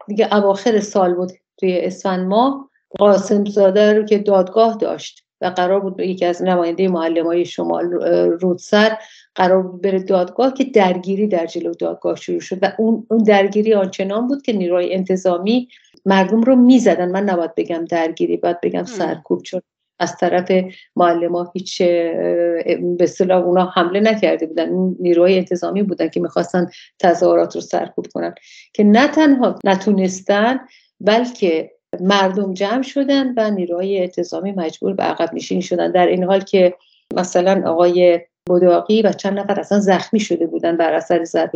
[0.08, 5.80] دیگه اواخر سال بود توی اسفند ماه قاسم زاده رو که دادگاه داشت و قرار
[5.80, 7.92] بود یکی از نماینده معلم های شمال
[8.40, 8.96] رودسر
[9.34, 14.26] قرار بود بره دادگاه که درگیری در جلو دادگاه شروع شد و اون, درگیری آنچنان
[14.26, 15.68] بود که نیروی انتظامی
[16.06, 17.10] مردم رو می‌زدن.
[17.10, 19.60] من نباید بگم درگیری باید بگم سرکوب چون
[19.98, 20.50] از طرف
[20.96, 24.68] معلم هیچ به اصطلاح اونا حمله نکرده بودن.
[24.68, 26.66] اون نیروهای انتظامی بودن که می‌خواستن
[26.98, 28.34] تظاهرات رو سرکوب کنن.
[28.74, 30.60] که نه تنها نتونستن
[31.02, 35.92] بلکه مردم جمع شدن و نیروهای اعتزامی مجبور به عقب نشینی شدن.
[35.92, 36.74] در این حال که
[37.14, 41.50] مثلا آقای بداقی و چند نفر اصلا زخمی شده بودن بر اثر ضرب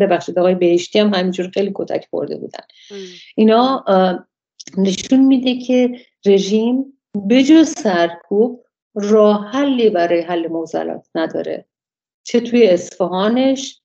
[0.00, 2.64] ببخشید آقای بهشتی هم همینجور خیلی کتک خورده بودن.
[3.34, 3.84] اینا
[4.78, 5.90] نشون میده که
[6.26, 6.98] رژیم
[7.30, 11.64] بجز سرکوب راه حلی برای حل موزلات نداره.
[12.24, 13.80] چه توی اصفهانش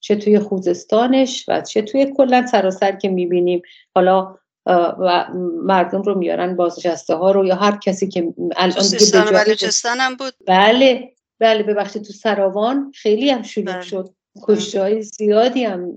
[0.00, 3.62] چه توی خوزستانش و چه توی کلا سراسر که می‌بینیم.
[3.94, 4.36] حالا
[4.72, 5.26] و
[5.64, 10.34] مردم رو میارن بازنشسته ها رو یا هر کسی که الان دیگه بلوچستان هم بود.
[10.46, 13.82] بله بله ببخشید تو سراوان خیلی هم شلوغ بله.
[13.82, 14.10] شد.
[14.42, 15.92] کشته های زیادی هم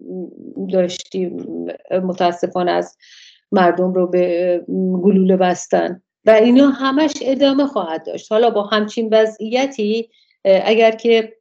[0.74, 1.38] داشتیم.
[2.04, 2.98] متاسفانه از
[3.52, 4.62] مردم رو به
[5.04, 6.02] گلوله بستن.
[6.26, 8.32] و اینا همش ادامه خواهد داشت.
[8.32, 10.10] حالا با همچین وضعیتی
[10.46, 11.34] اگر که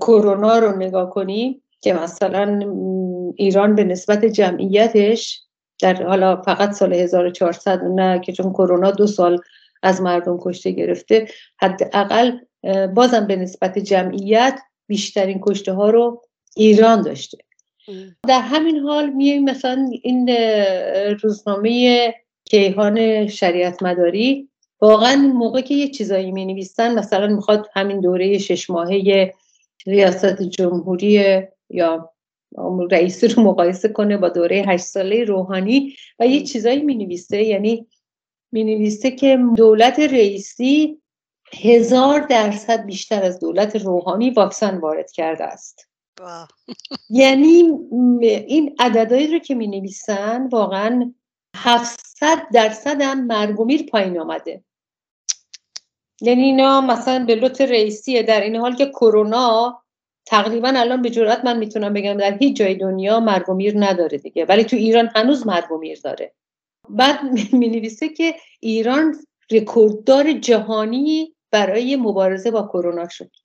[0.00, 2.60] کرونا رو نگاه کنیم که مثلا
[3.36, 5.47] ایران به نسبت جمعیتش
[5.80, 9.40] در حالا فقط سال 1400 نه که چون کرونا دو سال
[9.82, 11.28] از مردم کشته گرفته
[11.60, 12.32] حداقل
[12.94, 16.22] بازم به نسبت جمعیت بیشترین کشته ها رو
[16.56, 17.38] ایران داشته.
[18.28, 20.28] در همین حال میایم مثلا این
[21.22, 22.14] روزنامه
[22.44, 24.48] کیهان شریعت مداری
[24.80, 29.32] واقعا موقع که یه چیزایی می نویسن مثلا می‌خواد همین دوره شش ماهه
[29.86, 32.10] ریاست جمهوری یا
[32.90, 37.86] رئیسی رو مقایسه کنه با دوره هشت ساله روحانی و یه چیزایی می نویسه یعنی
[38.52, 41.02] می نویسه که دولت رئیسی
[41.52, 45.88] هزار درصد بیشتر از دولت روحانی واکسن وارد کرده است.
[47.10, 47.70] یعنی
[48.20, 51.14] این عددهایی رو که می نویسن واقعا
[51.56, 54.64] 700 درصد هم مرگومیر پایین آمده.
[56.20, 59.82] یعنی اینا مثلا به لطف رئیسیه در این حال که کرونا
[60.28, 64.44] تقریبا الان به جرات من می‌تونم بگم در هیچ جای دنیا مرگومیر نداره دیگه.
[64.44, 66.34] ولی تو ایران هنوز مرگومیر داره.
[66.88, 67.20] بعد
[67.60, 69.14] می نویسه که ایران
[69.50, 73.30] رکورددار جهانی برای مبارزه با کرونا شد.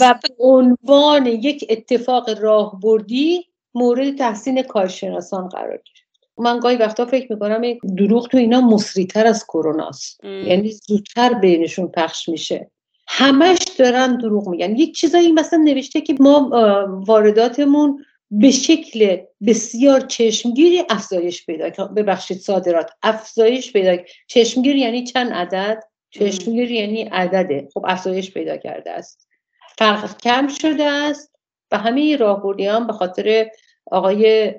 [0.00, 5.93] و به عنوان یک اتفاق راهبردی مورد تحسین کارشناسان قرار گرفت.
[6.38, 7.62] من گاهی وقتا فکر می‌کنم
[7.96, 12.70] دروغ تو اینا مصریتر از کروناست یعنی زودتر بینشون پخش میشه.
[13.08, 14.76] همش دارن دروغ میگن.
[14.76, 16.50] یک چیزایی مثلا نوشته که ما
[17.06, 19.16] وارداتمون به شکل
[19.46, 27.68] بسیار چشمگیری افزایش پیدا ببخشید صادرات افزایش پیدا چشمگیر یعنی چند عدد؟ چشمگیر یعنی عدده.
[27.74, 29.28] خب افزایش پیدا کرده است.
[29.78, 31.34] فرق کم شده است
[31.70, 33.50] و همه راهبردی هم به خاطر
[33.86, 34.54] آقای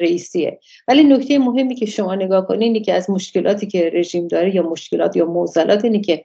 [0.00, 0.60] رئیسیه.
[0.88, 4.62] ولی نکته مهمی که شما نگاه کنید اینه که از مشکلاتی که رژیم داره یا
[4.62, 6.24] مشکلات یا موزلات اینه که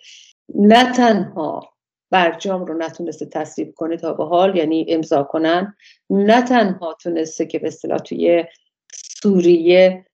[0.56, 1.72] نه تنها
[2.12, 5.76] برجام رو نتونسته تصویب کنه تا به حال یعنی امضا کنن
[6.10, 8.46] نه تنها تونسته که به اصطلاح توی
[8.94, 10.06] سوریه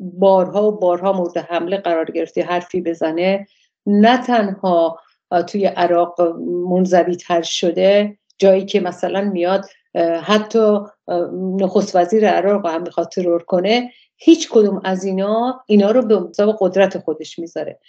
[0.00, 3.46] بارها و بارها مورد حمله قرار گرفته حرفی بزنه
[3.86, 5.00] نه تنها
[5.48, 6.20] توی عراق
[6.70, 9.64] منزوی تر شده جایی که مثلا میاد
[10.22, 10.78] حتی
[11.60, 16.56] نخست وزیر عراق هم می‌خواد ترور کنه هیچ کدوم از اینا اینا رو به مطابق
[16.60, 17.80] قدرت خودش می‌ذاره.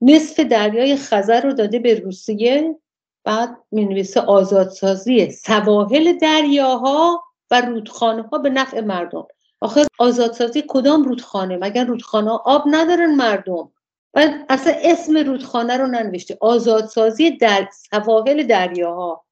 [0.00, 2.76] نصف دریای خزر رو داده به روسیه
[3.24, 9.26] بعد می‌نویسه آزادسازی سواحل دریاها و رودخانه ها به نفع مردم.
[9.60, 13.72] آخر آزادسازی کدام رودخانه؟ مگر رودخانه آب ندارن مردم؟
[14.14, 16.38] و اصلا اسم رودخانه رو ننوشته.
[16.40, 19.24] آزادسازی در سواحل دریاها.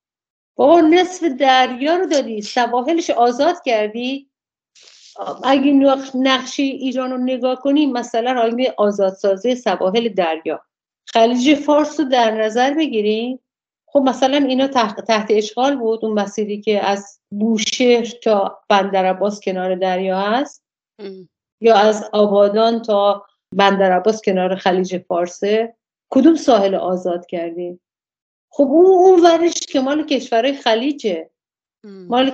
[0.56, 4.30] بابا نصف دریا رو دادی سواحلش آزاد کردی؟
[5.44, 5.72] اگه
[6.14, 10.60] نقشه ایران رو نگاه کنیم مثلا آگه آزادسازی سواحل دریا.
[11.06, 13.40] خلیج فارس رو در نظر بگیریم
[13.86, 19.74] خب مثلا اینا تحت, تحت اشغال بود اون مسیری که از بوشهر تا بندر کنار
[19.74, 20.64] دریا هست؟
[21.60, 25.76] یا از آبادان تا بندر کنار خلیج فارسه
[26.10, 27.80] کدوم ساحل آزاد کردیم
[28.56, 31.30] خب اون اون ورش که مال کشورهای خلیجه.
[31.84, 32.32] مال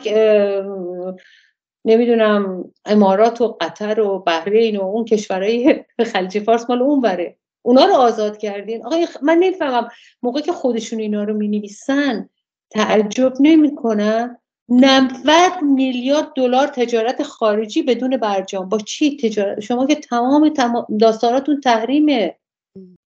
[1.85, 7.85] نمی‌دونم امارات و قطر و بحرین و اون کشورهای خلیج فارس مال اون وره اونا
[7.85, 8.87] رو آزاد کردین.
[8.87, 9.89] آقای من نمی‌فهمم.
[10.23, 12.29] موقع که خودشون اینا رو می نویسن
[12.71, 18.69] تعجب نمی‌کنن؟ 90 میلیارد دلار تجارت خارجی بدون برجام.
[18.69, 22.37] با چی تجارت؟ شما که تمام, تمام داستاناتون تحریمه.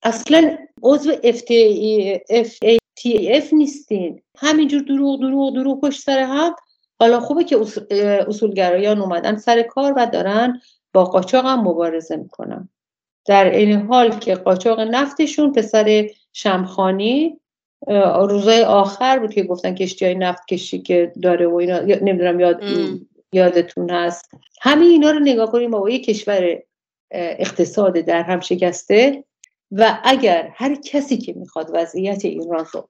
[0.03, 1.13] اصلا عضو
[3.01, 4.23] FATF نیستین.
[4.39, 6.55] همینجور دروغ دروغ دروغ پشت سر هم.
[7.01, 7.59] حالا خوبه که
[8.29, 10.61] اصولگرایان اومدن سر کار و دارن
[10.93, 12.69] با قاچاق هم مبارزه می‌کنن.
[13.27, 17.41] در این حال که قاچاق نفتشون پسر شمخانی
[18.29, 22.63] روزای آخر بود که گفتن کشتی های نفت کشی که داره و اینا نمی‌دونم یاد
[23.33, 24.31] یادتون هست.
[24.61, 26.59] همه اینا رو نگاه کنیم با یه کشور
[27.11, 29.25] اقتصاد در هم شکسته.
[29.73, 32.89] و اگر هر کسی که می‌خواد وضعیت ایران رو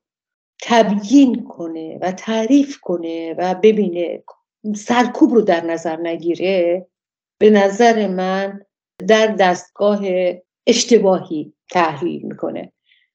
[0.62, 4.22] تبیین کنه و تعریف کنه و ببینه
[4.76, 6.86] سرکوب رو در نظر نگیره
[7.38, 8.60] به نظر من
[9.08, 10.00] در دستگاه
[10.66, 12.72] اشتباهی تحلیل می‌کنه.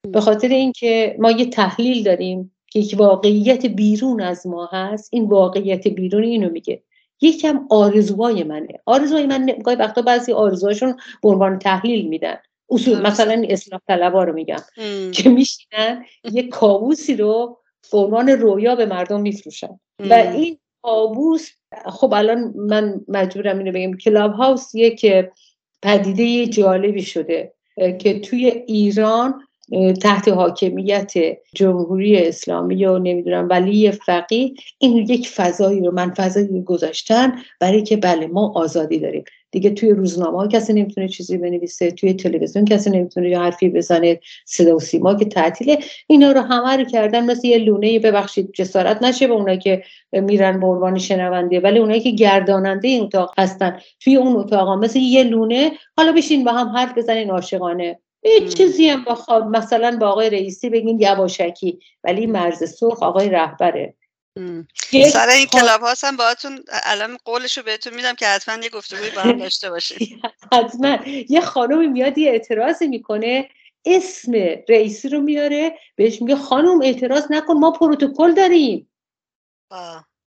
[0.08, 5.26] به خاطر اینکه ما یه تحلیل داریم که یک واقعیت بیرون از ما هست این
[5.26, 6.84] واقعیت بیرون اینو میگه.
[7.22, 8.80] یکم آرزوهای منه.
[8.86, 12.38] آرزوهای من گاهی وقتا بعضی آرزوهاشون به عنوان تحلیل میدن.
[12.72, 14.62] اصول مثلا اصلاح طلبا رو میگم.
[15.12, 17.58] که میشینن یه کابوسی رو
[17.92, 19.80] به عنوان رویا به مردم میفروشن.
[20.00, 21.50] و این کابوس
[21.86, 25.32] خب الان من مجبورم اینو بگم کلاب هاوس که
[25.82, 27.54] پدیده جالبی شده
[28.00, 29.42] که توی ایران
[30.02, 31.14] تحت حاکمیت
[31.56, 37.98] جمهوری اسلامی و نمی‌دونم ولی فقی این یک فضایی رو من فضایی گذاشتن برای که
[37.98, 39.24] بله ما آزادی داریم.
[39.52, 44.20] دیگه توی روزنامه ها کسی نمی‌تونه چیزی بنویسه توی تلویزیون کسی نمی‌تونه یه حرفی بزنه
[44.46, 45.78] صدا و سیما که تعطیله.
[46.08, 50.60] اینا رو همه رو کردن مثل یه لونه ببخشید جسارت نشه به اونایی که میرن
[50.60, 55.24] به عنوان شنونده ولی اونایی که گرداننده این اتاق هستن توی اون اتاق مثل یه
[55.24, 55.72] لونه.
[55.98, 58.00] حالا بشین با هم حرف بزنین عاشقانه.
[58.24, 63.94] هیچ چیزی هم با مثلا با آقای رئیسی بگین یواشکی ولی مرز سرخ آقای رهبره.
[65.12, 69.10] سر این کلاب هاست هم باهاتون الان قولش رو بهتون میدم که حتما یه گفتگوی
[69.16, 70.22] با هم داشته باشید
[70.54, 70.98] حتما.
[71.30, 73.50] یه خانمی میاد یه اعتراضی می‌کنه
[73.86, 74.32] اسم
[74.70, 78.92] رئیسی رو میاره بهش میگه خانم اعتراض نکن ما پروتکل داریم.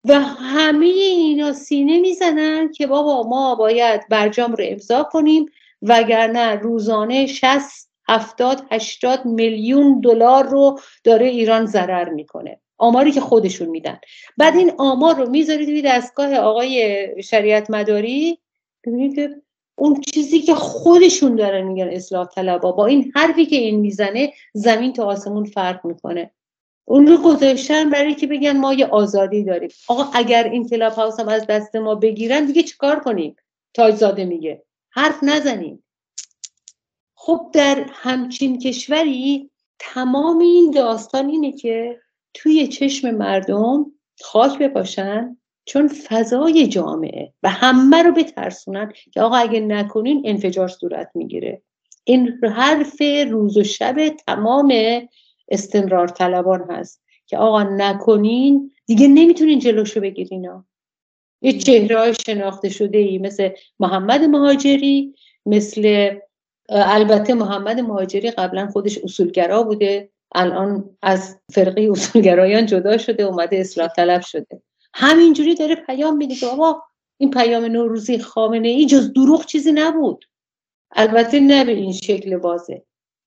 [0.05, 5.47] و همه اینا سینه می‌زنن که بابا ما باید برجام رو امضا کنیم
[5.83, 12.62] وگرنه روزانه 60 70 80 میلیون دلار رو داره ایران ضرر می‌کنه.
[12.83, 13.99] آماری که خودشون میدن.
[14.37, 18.39] بعد این آمار رو می‌ذارید توی دستگاه آقای شریعت مداری.
[18.85, 19.43] ببینید
[19.75, 24.93] اون چیزی که خودشون دارن میگن اصلاح طلبا با این حرفی که این می‌زنه زمین
[24.93, 26.31] تا آسمون فرق می‌کنه.
[26.85, 29.71] اون رو گذاشتن برای که بگن ما یه آزادی داریم.
[29.89, 33.37] آقا اگر این کلاب هاوس هم از دست ما بگیرن دیگه چیکار کنیم؟
[33.75, 34.63] تاجزاده میگه.
[34.91, 35.85] حرف نزنیم.
[37.15, 42.02] خب در همچین کشوری تمام این داستان اینه که
[42.35, 43.87] توی چشم مردم
[44.21, 51.11] خاک بپاشن چون فضای جامعه و همه رو بترسونن که آقا اگه نکنین انفجار صورت
[51.15, 51.63] می‌گیره.
[52.05, 54.75] این حرف روز و شب تمام
[55.49, 60.65] استمرار طلبان هست که آقا نکنین دیگه نمی‌تونین جلوشو بگیرین.
[61.43, 63.49] یه چهره های شناخته شده ای مثل
[63.81, 65.15] محمد مهاجری
[65.47, 66.11] مثل
[66.69, 70.12] البته محمد مهاجری قبلا خودش اصولگرا بوده.
[70.35, 74.63] الان از فرقه اصولگرایان جدا شده اومده اصلاح طلب شده.
[74.95, 76.83] همینجوری داره پیام میده که بابا
[77.19, 80.25] این پیام نوروزی خامنه ای جز دروغ چیزی نبود.
[80.93, 82.79] البته نه به این شکل واضح.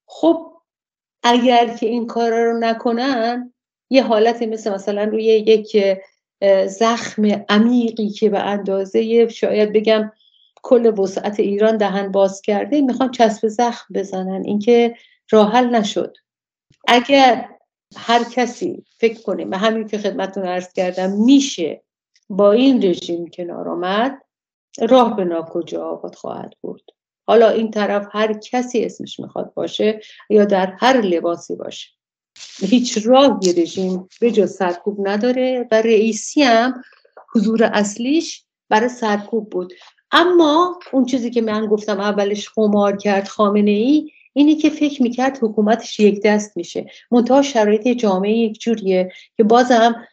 [0.08, 0.52] خب
[1.24, 3.54] اگر که این کارا رو نکنن
[3.89, 5.78] یه حالت مثل مثلا روی یک
[6.68, 10.12] زخم عمیقی که به اندازه شاید بگم
[10.63, 14.44] کل وسعت ایران دهن باز کرده می‌خوان چسب زخم بزنن.
[14.46, 14.96] اینکه
[15.32, 16.18] راحل نشد.
[16.88, 17.50] اگر
[17.95, 21.84] هر کسی فکر کنه و همین که خدمتتون عرض کردم میشه
[22.30, 24.21] با این رژیم کنار آمد
[24.80, 26.91] راه به ناکجا آباد خواهد بود
[27.28, 31.89] حالا این طرف هر کسی اسمش می‌خواد باشه یا در هر لباسی باشه.
[32.60, 36.84] هیچ راهی رژیم به جز سرکوب نداره و رئیسی هم
[37.36, 39.74] حضور اصلیش برای سرکوب بود.
[40.12, 45.38] اما اون چیزی که من گفتم اولش خمار کرد خامنه ای اینی که فکر می‌کرد
[45.41, 46.91] حکومتش یک دست میشه.
[47.12, 50.08] منتها شرایط جامعه یک جوریه که بازم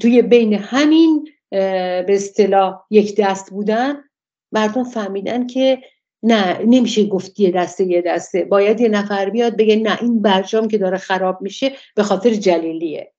[0.00, 4.04] توی بین همین به اصطلاح یک دست بودن
[4.52, 5.82] مردم فهمیدن که
[6.22, 8.44] نه نمیشه گفت یه دسته یه دسته.
[8.44, 13.12] باید یه نفر بیاد بگه نه این برجام که داره خراب میشه به خاطر جلیلیه.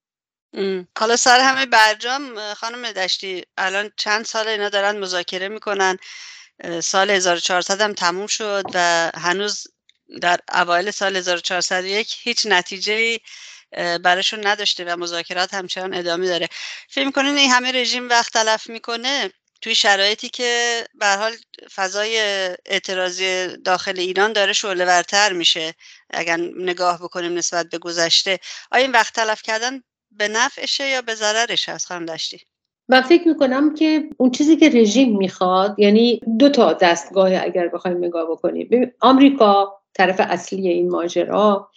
[0.99, 5.97] حالا سر همه برجام خانم دشتی الان چند سال اینا دارن مذاکره می‌کنن.
[6.84, 9.67] سال 1400 هم تموم شد و هنوز
[10.22, 13.19] در اوایل سال 1401 هیچ نتیجه
[14.04, 16.48] براشون نداشته و مذاکرات همچنان ادامه داره.
[16.89, 19.30] فکر می‌کنین این همه رژیم وقت تلف می‌کنه؟
[19.62, 21.32] توی شرایطی که به حال
[21.76, 22.19] فضای
[22.65, 25.74] اعتراضی داخل ایران داره شعله ورتر میشه
[26.10, 28.39] اگر نگاه بکنیم نسبت به گذشته.
[28.72, 32.39] آیا این وقت تلف کردن به نفعشه یا به ضررش هست خانم دشتی؟
[32.89, 37.98] من فکر می‌کنم که اون چیزی که رژیم می‌خواد یعنی دو تا دستگاه اگر بخوایم
[37.98, 38.93] نگاه بکنیم.
[39.00, 41.71] آمریکا طرف اصلی این ماجرا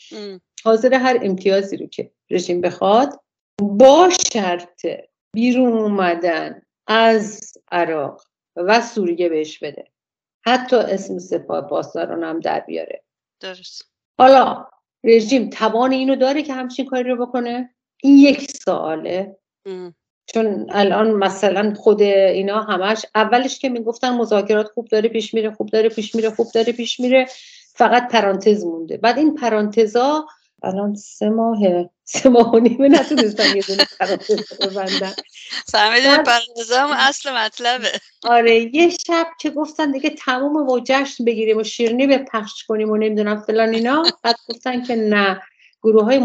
[0.64, 3.20] حاضر هر امتیازی رو که رژیم بخواد
[3.62, 4.86] با شرط
[5.34, 8.22] بیرون اومدن از عراق
[8.56, 9.84] و سوریه بهش بده.
[10.46, 13.02] حتی اسم سپاه پاسداران هم در بیاره.
[13.40, 13.92] درست.
[14.18, 14.66] حالا
[15.04, 19.36] رژیم توان اینو داره که همچین کاری رو بکنه؟ این یک سواله.
[20.26, 25.68] چون الان مثلا خود اینا همش اولش که می‌گفتن مذاکرات خوب داره پیش میره خوب
[25.68, 27.26] داره پیش میره خوب داره پیش میره.
[27.74, 28.96] فقط پرانتز مونده.
[28.96, 30.26] بعد این پرانتزا
[30.62, 31.58] الان سه ماه
[32.04, 34.40] سه ماه و نیمه نتونستم یه دونه پرانتز
[35.66, 37.88] فهمیدین پرانتزا هم اصل مطلبه.
[38.24, 42.90] آره یه شب که گفتن دیگه تموم و جشن بگیریم و شیرنی به پخش کنیم
[42.90, 44.02] و نمی‌دونم فلان اینا.
[44.22, 45.42] بعد گفتن که نه.
[45.82, 46.18] گروه های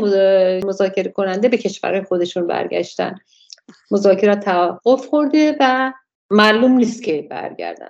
[0.64, 3.16] مذاکره کننده به کشورهای خودشون برگشتن.
[3.92, 5.94] مذاکرات توقف خورده و
[6.30, 7.88] معلوم نیست که برگردن.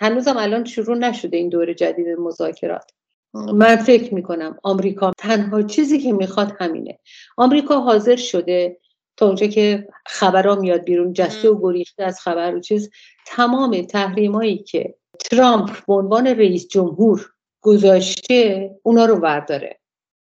[0.00, 2.90] هنوزم الان شروع نشده این دور جدید مذاکرات.
[3.34, 6.98] من فکر می‌کنم آمریکا تنها چیزی که می‌خواد همینه.
[7.36, 8.78] آمریکا حاضر شده
[9.16, 12.90] تا اونجا که خبرها میاد بیرون جسته و گریخته از خبر و چیز
[13.26, 14.94] تمام تحریمایی که
[15.30, 19.78] ترامپ به عنوان رئیس جمهور گذاشته اونا رو ورداره.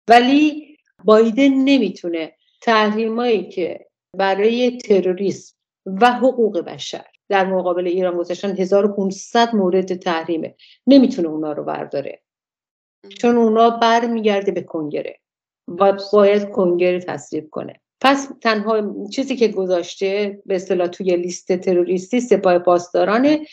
[0.08, 5.54] ولی بایدن نمی‌تونه تحریمایی که برای تروریسم
[5.86, 10.54] و حقوق بشر در مقابل ایران گذاشتن 1500 مورد تحریمه.
[10.86, 12.22] نمی‌تونه اونا رو برداره.
[13.18, 15.18] چون اونا برمیگرده به کنگره
[15.68, 17.80] و باید کنگره تصویب کنه.
[18.00, 23.46] پس تنها چیزی که گذاشته به اصطلاح توی لیست تروریستی سپاه پاسدارانه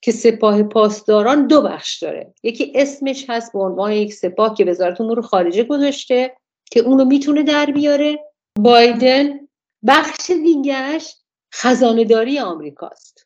[0.00, 2.34] که سپاه پاسداران دو بخش داره.
[2.42, 6.36] یکی اسمش هست به عنوان یک سپاه که وزارت امور خارجه گذاشته
[6.70, 8.18] که اونو می‌تونه در بیاره.
[8.58, 9.48] بایدن
[9.86, 11.16] بخش دیگهش
[11.54, 13.17] خزانهداری آمریکاست.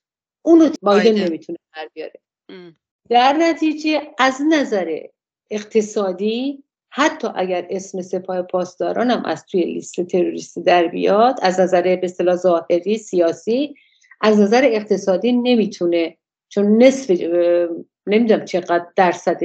[0.43, 2.21] اونو بایدن نمی‌تونه در بیاره.
[3.11, 4.99] در نتیجه از نظر
[5.51, 11.83] اقتصادی حتی اگر اسم سپاه پاسداران هم از توی لیست تروریستی در بیاد از نظر
[11.83, 13.75] به اصطلاح ظاهری سیاسی
[14.21, 16.17] از نظر اقتصادی نمی‌تونه
[16.49, 17.11] چون نصف
[18.07, 19.41] نمی‌دونم چقدر درصد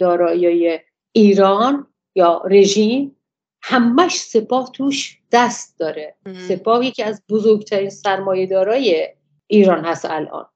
[0.00, 0.78] دارایی
[1.12, 3.16] ایران یا رژیم
[3.62, 6.14] همش سپاه توش دست داره.
[6.48, 9.08] سپاه یکی از بزرگترین سرمایه دارای
[9.50, 10.46] ایران هست الان.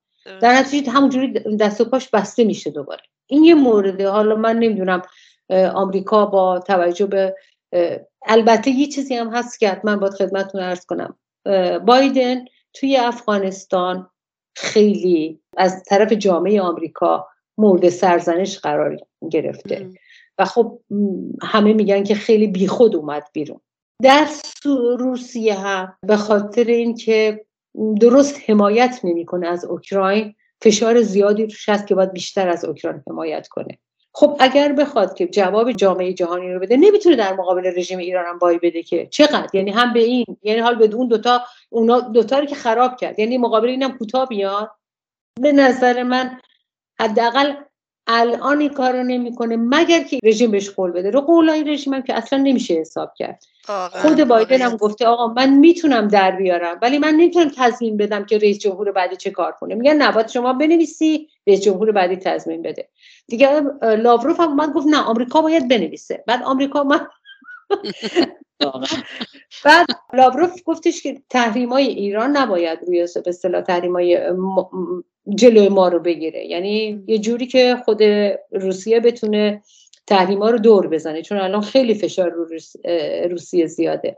[0.41, 3.03] در نتیجه همونجوری دست و پاش بسته میشه دوباره.
[3.27, 4.09] این یه مورده.
[4.09, 5.03] حالا من نمی‌دونم
[5.75, 7.37] آمریکا با توجه به
[8.27, 11.17] البته یه چیزی هم هست که حتما باید خدمتتون ارز کنم.
[11.87, 14.11] بایدن توی افغانستان
[14.57, 17.29] خیلی از طرف جامعه آمریکا
[17.59, 18.97] مورد سرزنش قرار
[19.31, 19.91] گرفته.
[20.39, 20.81] و خب
[21.43, 23.61] همه میگن که خیلی بیخود اومد بیرون.
[24.03, 24.27] در
[24.99, 27.45] روسیه هم به خاطر اینکه
[28.01, 30.35] درست حمایت نمی‌کنه از اوکراین.
[30.63, 33.79] فشار زیادی روش هست که باید بیشتر از اوکراین حمایت کنه.
[34.13, 38.39] خب اگر بخواد که جواب جامعه جهانی رو بده نمی‌تونه در مقابل رژیم ایران هم
[38.39, 39.07] بای بده که.
[39.07, 42.97] چقدر؟ یعنی هم به این یعنی حال به اون دوتا اونا دوتا رو که خراب
[42.97, 43.19] کرد.
[43.19, 44.71] یعنی مقابل اینم کوتاه بیاد
[45.41, 46.41] به نظر من
[47.01, 47.55] حداقل
[48.07, 51.11] الان این کار رو نمی‌کنه مگر که رژیم بهش قول بده.
[51.11, 53.45] رو قول این رژیم هم که اصلا نمیشه حساب کرد.
[53.93, 58.39] خود بایدن هم گفته آقا من می‌تونم در بیارم ولی من نمی‌تونم تضمین بدم که
[58.39, 59.75] رئیس جمهور بعدی چه کار کنه.
[59.75, 62.89] میگن نباید شما بنویسی رئیس جمهور بعدی تضمین بده.
[63.27, 66.25] دیگه لاوروف هم من گفت نه آمریکا باید بنویسه.
[66.27, 67.07] بعد آمریکا من
[69.65, 74.33] بعد لاوروف گفتش که تحریم های ایران نباید روی به اصطلاح تحریم های
[75.35, 76.47] جلوی ما رو بگیره.
[76.47, 78.03] یعنی یه جوری که خود
[78.53, 79.63] روسیه بتونه
[80.07, 82.49] تحریما رو دور بزنه چون الان خیلی فشار رو
[83.31, 84.17] روسیه زیاده.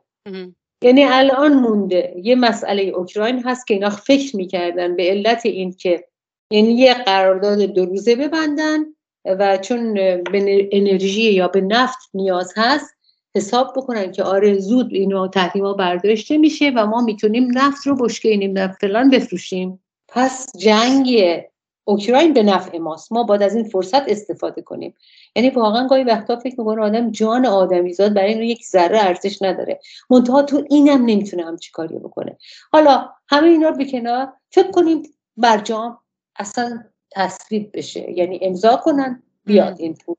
[0.82, 2.14] یعنی الان مونده.
[2.22, 6.04] یه مسئله اوکراین هست که اینا فکر می‌کردن به علت این که
[6.50, 8.78] یعنی یه قرارداد دو روزه ببندن
[9.24, 12.94] و چون به انرژی یا به نفت نیاز هست
[13.36, 18.36] حساب بکنن که آره زود اینو تحریما برداشته میشه و ما می‌تونیم نفت رو بشکه
[18.36, 19.82] نفت فلان بفروشیم.
[20.16, 21.40] پس جنگ
[21.84, 23.12] اوکراین به نفع ماست.
[23.12, 24.94] ما باید از این فرصت استفاده کنیم.
[25.36, 29.80] یعنی واقعا گاهی وقتا فکر می‌کنه آدم جان آدمیزاد برای این یک ذره ارزش نداره.
[30.10, 32.38] منتها تو اینم نمی‌تونه همچی کاری بکنه.
[32.72, 35.02] حالا همه اینا رو به کنار فکر کنیم
[35.36, 35.98] برجام
[36.36, 38.10] اصلا تصویب بشه.
[38.10, 40.16] یعنی امضا کنن بیاد این پول.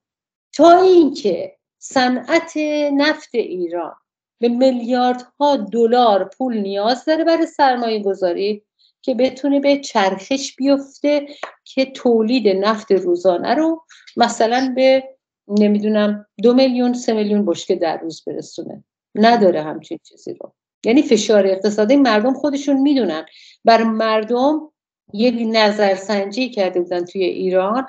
[0.53, 2.57] تا اینکه صنعت
[2.93, 3.95] نفت ایران
[4.39, 8.66] به میلیاردها دلار پول نیاز داره برای سرمایه گذاری
[9.01, 11.27] که بتونه به چرخش بیفته
[11.63, 13.83] که تولید نفت روزانه رو
[14.17, 15.03] مثلا به
[15.47, 18.83] نمی‌دونم دو میلیون سه میلیون بشکه در روز برسونه.
[19.15, 20.53] نداره همچین چیزی رو.
[20.85, 23.25] یعنی فشار اقتصادی مردم خودشون می‌دونن.
[23.65, 24.71] بر مردم
[25.13, 27.87] یک نظرسنجی کرده بودن توی ایران.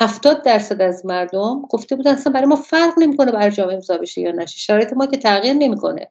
[0.00, 4.30] هفتاد درصد از مردم گفته بودن اصلا برای ما فرق نمی‌کنه برجام امضا بشه یا
[4.30, 4.58] نشه.
[4.58, 6.10] شرایط ما که تغییر نمی‌کنه.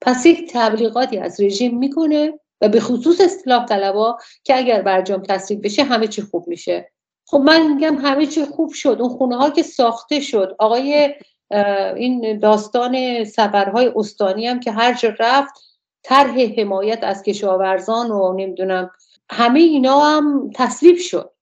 [0.00, 5.64] پس یک تبلیغاتی از رژیم می‌کنه و به خصوص اصلاح طلبا که اگر برجام تصویب
[5.64, 6.90] بشه همه چی خوب میشه.
[7.26, 8.96] خب من میگم همه چی خوب شد.
[9.00, 10.56] اون خونه ها که ساخته شد.
[10.58, 11.14] آقای
[11.96, 15.54] این داستان سفرهای استانی هم که هر جا رفت
[16.02, 18.90] طرح حمایت از کشاورزان و نمی‌دونم
[19.30, 21.32] همه اینا هم تصویب شد.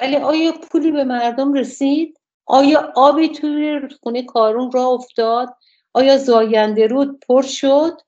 [0.00, 5.54] ولی آیا پولی به مردم رسید؟ آیا آبی توی خونه کارون را افتاد؟
[5.92, 8.00] آیا زاینده رود پر شد؟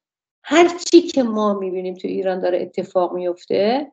[0.45, 3.92] هر چی که ما می‌بینیم تو ایران داره اتفاق میفته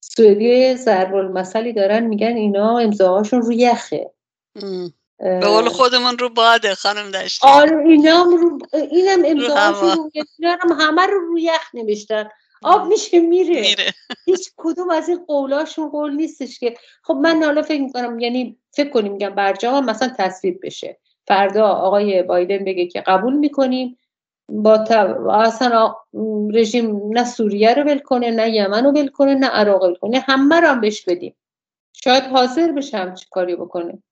[0.00, 4.10] سوئدی ضرب المثلی دارن میگن اینا امضاهاشون رو یخه.
[5.18, 8.58] به قول خودمون رو باده خانم داشتیم آره اینم رو
[8.90, 12.28] اینم امضاهاشون رو هم همه رو رو یخ نوشتن.
[12.62, 13.94] آب میشه میره, میره.
[14.24, 16.76] هیچ کدوم از این قولاشون قول نیستش که.
[17.02, 20.98] خب من حالا فکر می‌کنم یعنی فکر کنیم میگم برجام مثلا تصویب بشه.
[21.26, 23.98] فردا آقای بایدن بگه که قبول می‌کنیم.
[24.48, 24.72] با
[25.32, 25.94] اصلا
[26.52, 30.18] رژیم نه سوریه رو ول کنه نه یمن رو ول کنه نه عراق ول کنه.
[30.18, 31.36] همه رو هم بهش بدیم.
[31.92, 34.02] شاید حاضر بشه همچی کاری بکنه.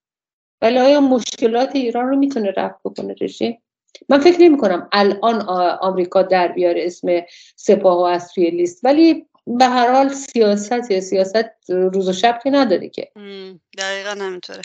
[0.62, 3.62] ولی آیا مشکلات ایران رو می‌تونه رفت بکنه رژیم؟
[4.08, 5.40] من فکر نمی کنم الان
[5.80, 7.08] آمریکا در بیاره اسم
[7.56, 8.84] سپاه و از توی لیست.
[8.84, 13.12] ولی به هر حال سیاست سیاست روز و شب که نداره که.
[13.78, 14.62] دقیقا همینطوره.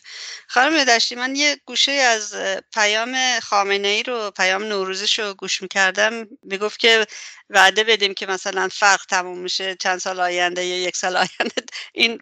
[0.48, 2.36] خانم دشتی من یه گوشه از
[2.74, 6.28] پیام خامنه ای رو پیام نوروزش رو گوش می‌کردم.
[6.44, 7.06] می‌گفت که
[7.50, 11.62] وعده بدیم که مثلا فرق تموم میشه چند سال آینده یا یک سال آینده.
[11.94, 12.20] این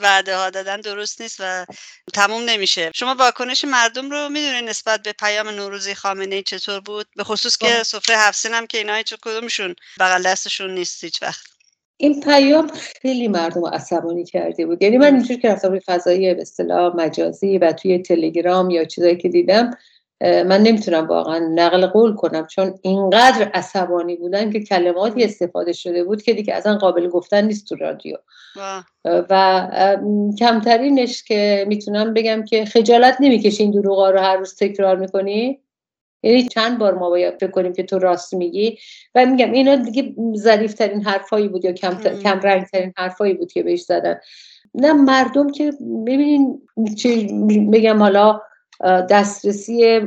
[0.00, 1.66] وعده ها دادن درست نیست و
[2.14, 2.90] تموم نمیشه.
[2.94, 7.56] شما واکنش مردم رو می‌دونید نسبت به پیام نوروزی خامنه ای چطور بود؟ به خصوص
[7.56, 11.53] که سفره هفسین هم که اینا چه کدومشون؟ بغل دستشون نیست هیچ وقت.
[11.96, 12.66] این پیام
[13.02, 14.82] خیلی مردم رو عصبانی کرده بود.
[14.82, 19.16] یعنی من اینجور که رفتم روی فضای به اصطلاح مجازی و توی تلگرام یا چیزایی
[19.16, 19.70] که دیدم
[20.20, 26.22] من نمی‌تونم واقعا نقل قول کنم چون اینقدر عصبانی بودن که کلماتی استفاده شده بود
[26.22, 28.16] که دیگه اصلا قابل گفتن نیست تو رادیو.
[29.04, 29.66] و
[30.38, 35.60] کمترینش که می‌تونم بگم که خجالت نمی‌کشی این دروغا رو هر روز تکرار می‌کنی؟
[36.24, 38.78] یعنی چند بار ما باید فکر کنیم که تو راست میگی؟
[39.14, 43.52] و میگم اینا دیگه ظریف ترین حرفایی بود یا کم, کم رنگ ترین حرفایی بود
[43.52, 44.20] که بهش زدن.
[44.74, 45.72] نه مردم که
[46.06, 46.62] ببینین
[46.98, 47.28] چه
[47.72, 48.40] بگم حالا
[49.10, 50.00] دسترسی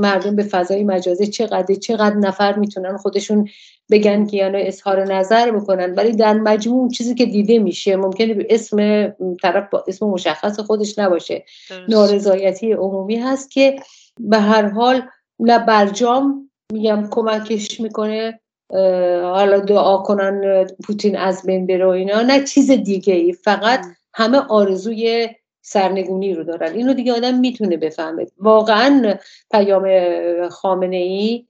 [0.00, 3.48] مردم به فضای مجازی چقدر چقدر نفر می‌تونن خودشون
[3.90, 8.46] بگن که یعنی اظهار نظر می‌کنن ولی در مجموع چیزی که دیده میشه ممکنه به
[8.50, 9.08] اسم
[9.42, 11.44] طرف با اسم مشخص خودش نباشه.
[11.88, 13.76] نارضایتی عمومی هست که
[14.18, 15.02] به هر حال
[15.40, 18.40] نه برجام میگم کمکش می‌کنه
[19.22, 22.22] حالا دعا کنن پوتین از بین بره و اینا.
[22.22, 25.28] نه چیز دیگه ای فقط همه آرزوی
[25.62, 26.72] سرنگونی رو دارن.
[26.72, 28.26] اینو دیگه آدم می‌تونه بفهمه.
[28.38, 29.14] واقعا
[29.50, 29.88] پیام
[30.48, 31.46] خامنه ای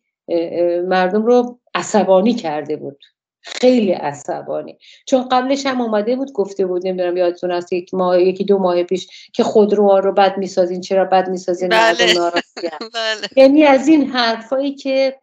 [0.89, 2.99] مردم رو عصبانی کرده بود.
[3.43, 4.79] خیلی عصبانی.
[5.07, 8.83] چون قبلش هم اومده بود گفته بود نمی‌دونم یادتون هست یک ماه یکی دو ماه
[8.83, 10.81] پیش که خودروها رو بد می‌سازین.
[10.81, 12.15] چرا بد می‌سازین؟ بله.
[12.95, 13.29] بله.
[13.37, 15.17] یعنی از این حرفایی که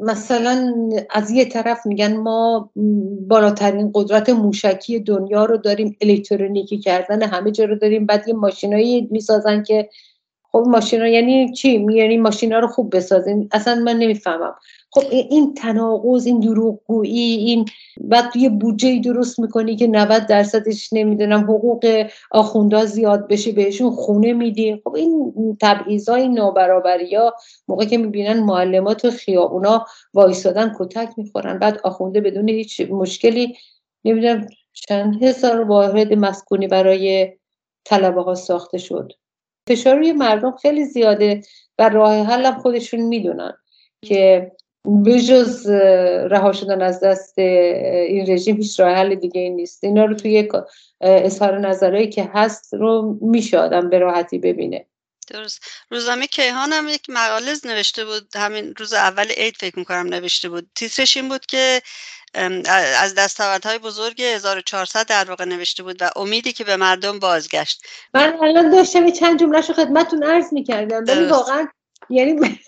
[0.00, 0.74] مثلا
[1.10, 2.70] از یه طرف میگن ما
[3.28, 8.06] بالاترین قدرت موشکی دنیا رو داریم الکترونیکی کردن همه جا رو داریم.
[8.06, 9.88] بعد یه ماشینایی می‌سازن که
[10.52, 13.48] خب ماشینا یعنی چی؟ یعنی ماشینا رو خوب بسازین.
[13.52, 14.54] اصلا من نمی‌فهمم.
[14.94, 17.64] خب این تناقض این دروغگویی این
[18.00, 24.32] بعد یه بودجه درست می‌کنی که 90 درصدش نمی‌دونم حقوق آخوندا زیاد بشه بهشون خونه
[24.32, 24.80] میدی.
[24.84, 27.34] خب این تبعیضای نابرابری ها
[27.68, 33.56] موقع که می‌بینن معلمات خیابونا وایسادن کتک می‌خورن بعد آخونده بدون هیچ مشکلی
[34.04, 37.32] نمی‌دونم چند هزار واحد مسکونی برای
[37.84, 39.12] طلبه ها ساخته شد.
[39.68, 41.40] فشار روی مردم خیلی زیاده
[41.78, 43.52] و راه هم خودشون می‌دونن
[44.02, 44.52] که
[45.06, 45.66] بجز
[46.30, 49.84] رها شدن از دست این رژیم هیچ راه حل دیگه ای نیست.
[49.84, 50.48] اینا رو توی
[51.00, 54.86] اظهار نظرهایی که هست رو میشه آدم به راحتی ببینه.
[55.30, 55.62] درست.
[55.90, 58.36] روزنامه کیهان هم یک مقاله نوشته بود.
[58.36, 60.70] همین روز اول عید فکر می‌کنم نوشته بود.
[60.74, 61.82] تیترش این بود که
[62.98, 67.82] از دستاوردهای بزرگ 1400 در واقع نوشته بود و امیدی که به مردم بازگشت.
[68.14, 71.04] من الان داشتم چند جمله رو خدمتتون عرض می‌کردم.
[71.08, 71.68] ولی واقعا
[72.10, 72.58] یعنی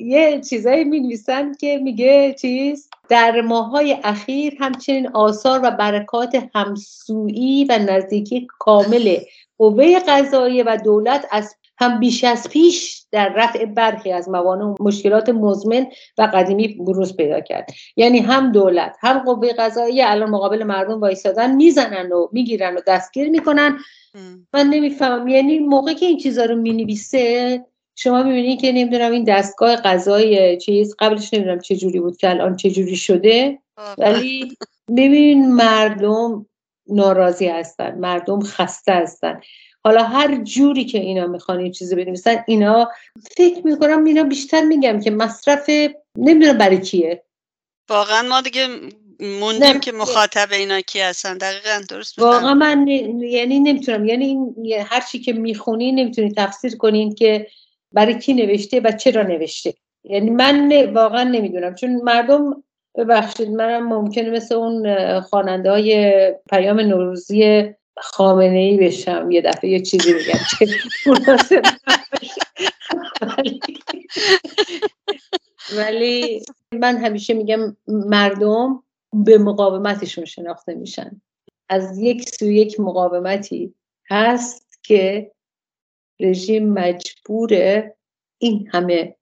[0.00, 7.64] یه چیزایی می نویسن که میگه چیز در ماهای اخیر همچنین آثار و برکات همسویی
[7.64, 9.16] و نزدیکی کامل
[9.58, 14.74] قوه قضاییه و دولت از هم بیش از پیش در رفع برخی از موانع و
[14.80, 15.86] مشکلات مزمن
[16.18, 17.70] و قدیمی بروز پیدا کرد.
[17.96, 23.30] یعنی هم دولت هم قوه قضاییه الان مقابل مردم وایسادن می‌زنن و می‌گیرن و دستگیر
[23.30, 23.78] می‌کنن.
[24.54, 27.64] من نمی‌فهمم یعنی موقع که این چیزا رو می‌نویسه
[27.96, 32.56] شما می‌بینید که نمی‌دونم این دستگاه قضای چیز قبلش نمی‌دونم چه جوری بود که الان
[32.56, 33.58] چه جوری شده
[33.98, 34.56] ولی
[34.96, 36.46] ببین مردم
[36.88, 39.40] ناراضی هستن مردم خسته هستن.
[39.84, 42.90] حالا هر جوری که اینا می‌خوان این چیزی بنویسن اینا
[43.36, 45.70] فکر می‌کنم اینا بیشتر میگم که مصرف
[46.18, 47.22] نمی‌دونم برای کیه.
[47.90, 48.66] واقعا ما دیگه
[49.20, 51.38] موندیم که مخاطب اینا کی هستن.
[51.38, 54.54] دقیقا درست واقعا من یعنی نمی‌تونم یعنی این
[54.86, 57.46] هر چی که می‌خونی نمی‌تونی تفسیر کنین که
[57.94, 59.74] برای کی نوشته و چرا نوشته.
[60.04, 61.74] یعنی من واقعا نمی‌دونم.
[61.74, 62.64] چون مردم
[62.96, 67.64] ببخشید منم ممکنه مثل اون خواننده های پیام نوروزی
[67.96, 69.30] خامنه ای بشم.
[69.30, 70.38] یه دفعه یه چیزی بگم
[75.76, 76.42] ولی
[76.72, 78.82] من همیشه میگم مردم
[79.12, 81.20] به مقاومتشون شناخته میشن.
[81.68, 83.74] از یک سو یک مقاومتی
[84.10, 85.30] هست که
[86.20, 87.96] رژیم مجبوره
[88.38, 89.16] این همه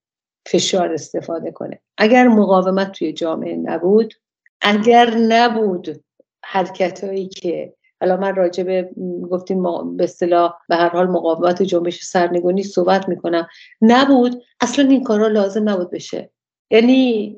[0.47, 1.81] فشار استفاده کنه.
[1.99, 4.15] اگر مقاومت توی جامعه نبود
[4.61, 6.03] اگر نبود
[6.45, 8.91] حرکت هایی که حالا من راجع به
[9.31, 9.63] گفتیم
[9.97, 13.49] به اصطلاح به هر حال مقاومت جنبش سرنگونی صحبت می‌کنم
[13.81, 16.31] نبود اصلا این کارا لازم نبود بشه.
[16.71, 17.37] یعنی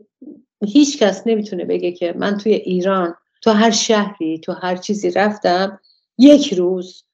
[0.65, 5.81] هیچ کس نمی‌تونه بگه که من توی ایران تو هر شهری تو هر چیزی رفتم
[6.19, 7.05] یک روز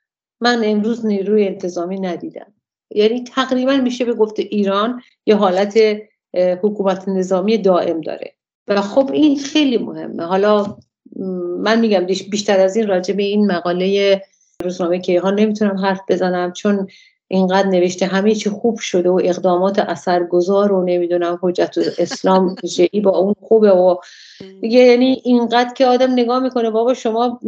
[0.40, 2.52] من امروز نیروی انتظامی ندیدم.
[2.94, 5.78] یعنی تقریبا میشه به گفته ایران یه حالت
[6.34, 8.34] حکومت نظامی دائم داره.
[8.68, 10.24] و خب این خیلی مهمه.
[10.24, 10.76] حالا
[11.58, 14.22] من میگم بیشتر از این راجع به این مقاله
[14.62, 16.86] روزنامه کیهان نمی‌تونم حرف بزنم چون
[17.32, 22.56] اینقدر نوشته همه چی خوب شده و اقدامات اثرگذار و نمی‌دونم حجت اسلام
[22.92, 23.96] ای با اون خوبه و
[24.62, 27.40] یعنی اینقدر که آدم نگاه می‌کنه بابا شما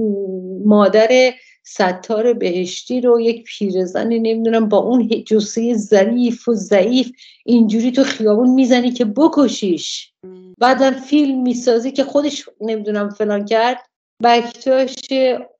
[0.64, 1.32] مادر
[1.64, 7.10] ستار بهشتی رو یک پیرزنی نمی‌دونم با اون جسه ظریف و ضعیف
[7.44, 10.12] اینجوری تو خیابون می‌زنی که بکشیش.
[10.58, 13.78] بعدا فیلم می‌سازی که خودش نمی‌دونم فلان کرد
[14.22, 14.94] بکتاش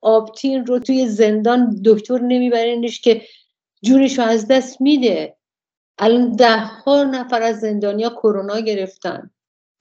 [0.01, 3.23] آبتین رو توی زندان دکتر نمیبرینش که
[3.83, 5.37] جونش از دست میده.
[5.99, 9.31] الان ده ها نفر از زندانیا کرونا گرفتن.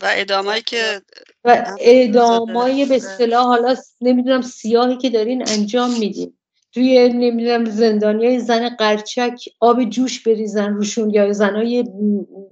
[0.02, 1.02] و ادامایی که
[1.44, 6.34] و ادامای به اصطلاح حالا نمی‌دونم سیاهی که دارین انجام میدین.
[6.74, 11.86] توی نمی‌دونم زندانی زن قرچک آب جوش بریزن روشون یا زنای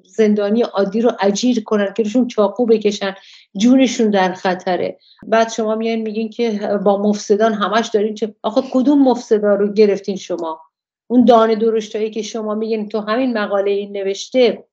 [0.05, 3.15] زندانی عادی رو اجیر کنن که روشون چاقو بکشن.
[3.57, 4.97] جونشون در خطره.
[5.27, 10.15] بعد شما میان میگین که با مفسدان همش دارین چه آخه کدوم مفسدا رو گرفتین
[10.15, 10.61] شما؟
[11.11, 14.63] اون دانه درشتایی که شما میگین تو همین مقاله این نوشته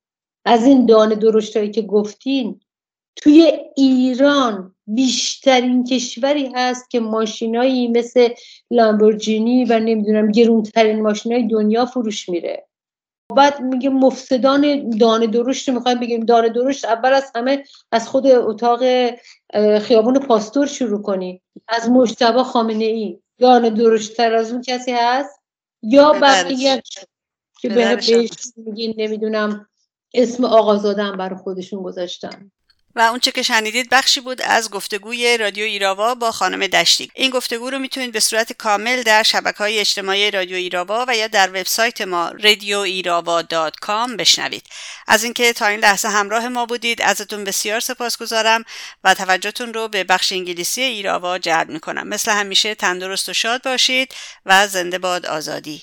[0.44, 2.60] از این دانه درشتایی که گفتین
[3.16, 8.28] توی ایران بیشترین کشوری هست که ماشینایی مثل
[8.70, 12.66] لامبورجینی و نمی‌دونم گرونترین ماشینای دنیا فروش میره.
[13.36, 16.24] بعد میگه مفسدان دانه درشت می‌خوایم بگیم.
[16.24, 18.80] دانه درشت اول از همه از خود اتاق
[19.78, 21.42] خیابون پاستور شروع کنی.
[21.68, 25.35] از مجتبا خامنه ای دانه درشتتر از اون کسی هست؟
[25.86, 26.82] یا بقیه
[27.60, 29.68] که به بهش میگین نمی‌دونم
[30.14, 32.50] اسم آقازاده برای خودشون گذاشتن
[32.96, 37.10] و اونچه که شنیدید بخشی بود از گفتگوی رادیو ایراوا با خانم دشتی.
[37.14, 41.26] این گفتگو رو می‌تونید به صورت کامل در شبکه های اجتماعی رادیو ایراوا و یا
[41.26, 44.62] در وبسایت ما radioirava.com بشنوید.
[45.06, 48.64] از اینکه تا این لحظه همراه ما بودید ازتون بسیار سپاسگزارم
[49.04, 52.08] و توجهتون رو به بخش انگلیسی ایراوا جلب می‌کنم.
[52.08, 54.14] مثل همیشه تندرست و شاد باشید
[54.46, 55.82] و زنده باد آزادی.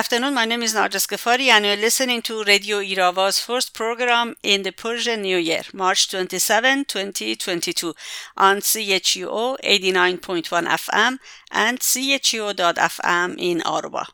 [0.00, 0.32] Afternoon.
[0.32, 4.70] My name is Narjas Gafari and you're listening to Radio Irava's first program in the
[4.72, 7.94] Persian New Year, March 27, 2022
[8.34, 11.18] on CHUO 89.1 FM
[11.50, 14.06] and CHUO.FM in Aruba.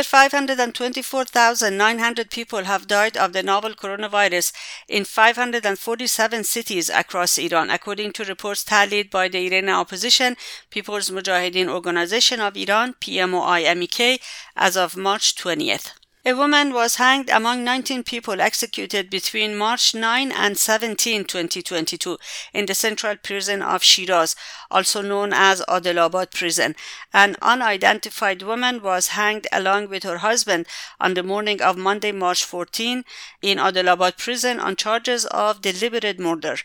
[0.00, 4.54] Over 524,900 people have died of the novel coronavirus
[4.88, 10.38] in 547 cities across Iran, according to reports tallied by the Iranian opposition
[10.70, 14.22] People's Mujahideen Organization of Iran, PMOI-MEK,
[14.56, 15.99] as of March 20th.
[16.22, 22.18] A woman was hanged among 19 people executed between March 9 and 17, 2022,
[22.52, 24.36] in the central prison of Shiraz,
[24.70, 26.76] also known as Adilabad prison.
[27.14, 30.66] An unidentified woman was hanged along with her husband
[31.00, 33.02] on the morning of Monday, March 14,
[33.40, 36.56] in Adilabad prison on charges of deliberate murder.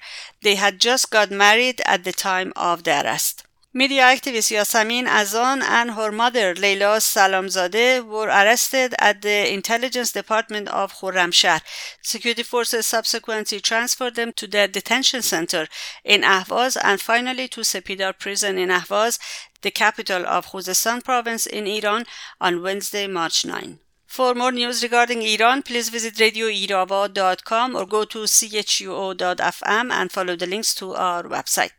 [0.42, 3.46] They had just got married at the time of the arrest.
[3.78, 10.70] Media activist Yasamin Azan and her mother Leila Salamzadeh were arrested at the intelligence department
[10.70, 11.62] of Khurramshahr.
[12.02, 15.68] Security forces subsequently transferred them to their detention center
[16.06, 19.20] in Ahvaz and finally to Sepidar prison in Ahvaz,
[19.62, 22.06] the capital of Khuzestan province in Iran,
[22.40, 23.80] on Wednesday, March 9.
[24.08, 30.48] For more news regarding Iran, please visit radioirava.com or go to chuo.fm and follow the
[30.48, 31.72] links to our website.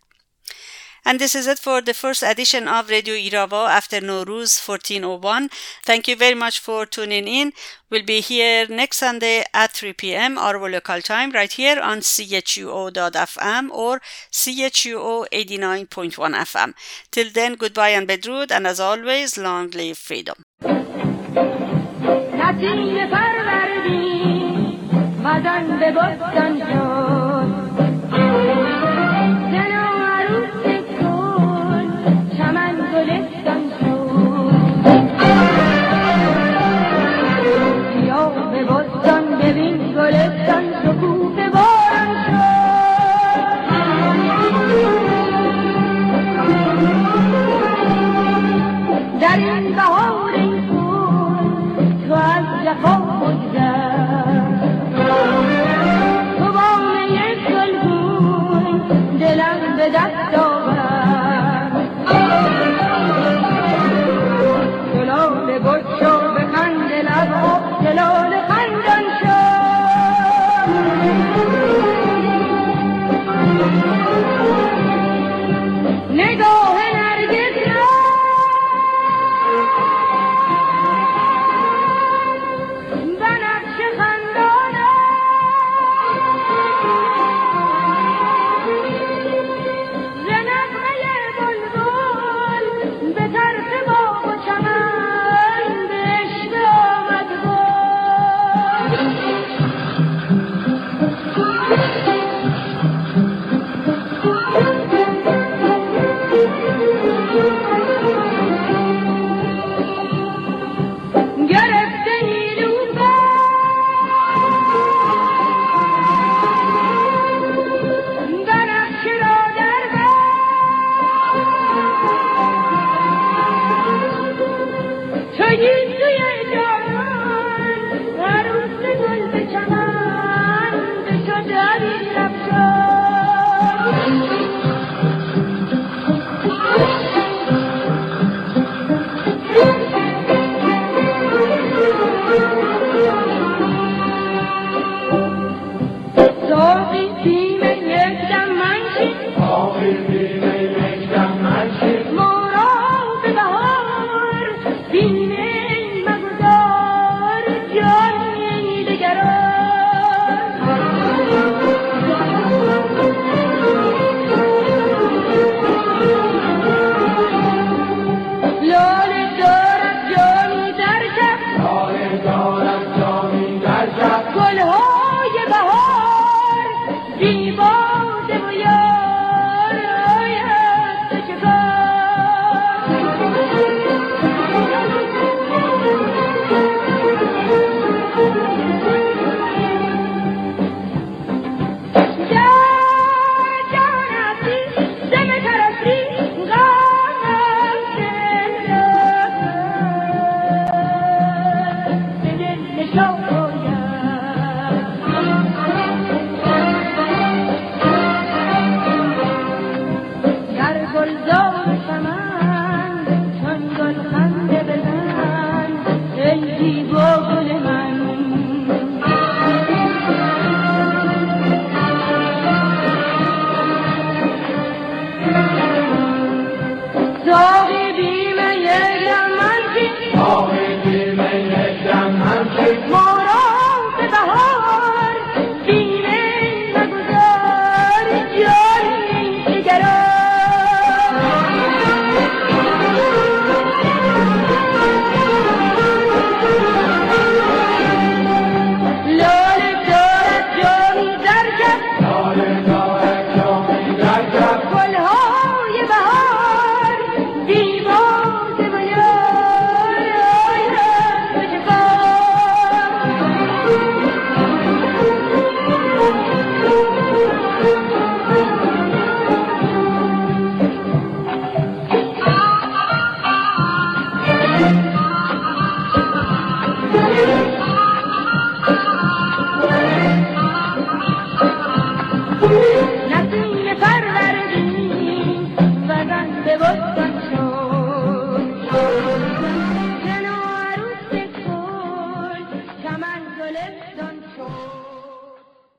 [1.08, 5.50] And this is it for the first edition of Radio Irava after Nowruz 1401.
[5.84, 7.52] Thank you very much for tuning in.
[7.88, 10.36] We'll be here next Sunday at 3 p.m.
[10.36, 14.00] our local time right here on CHUO.FM or
[14.32, 16.74] CHUO 89.1 FM.
[17.12, 20.42] Till then, goodbye and bedrood and as always, long live freedom.
[22.38, 23.10] نسیم
[25.22, 27.65] مدن به شد
[49.78, 50.15] रहो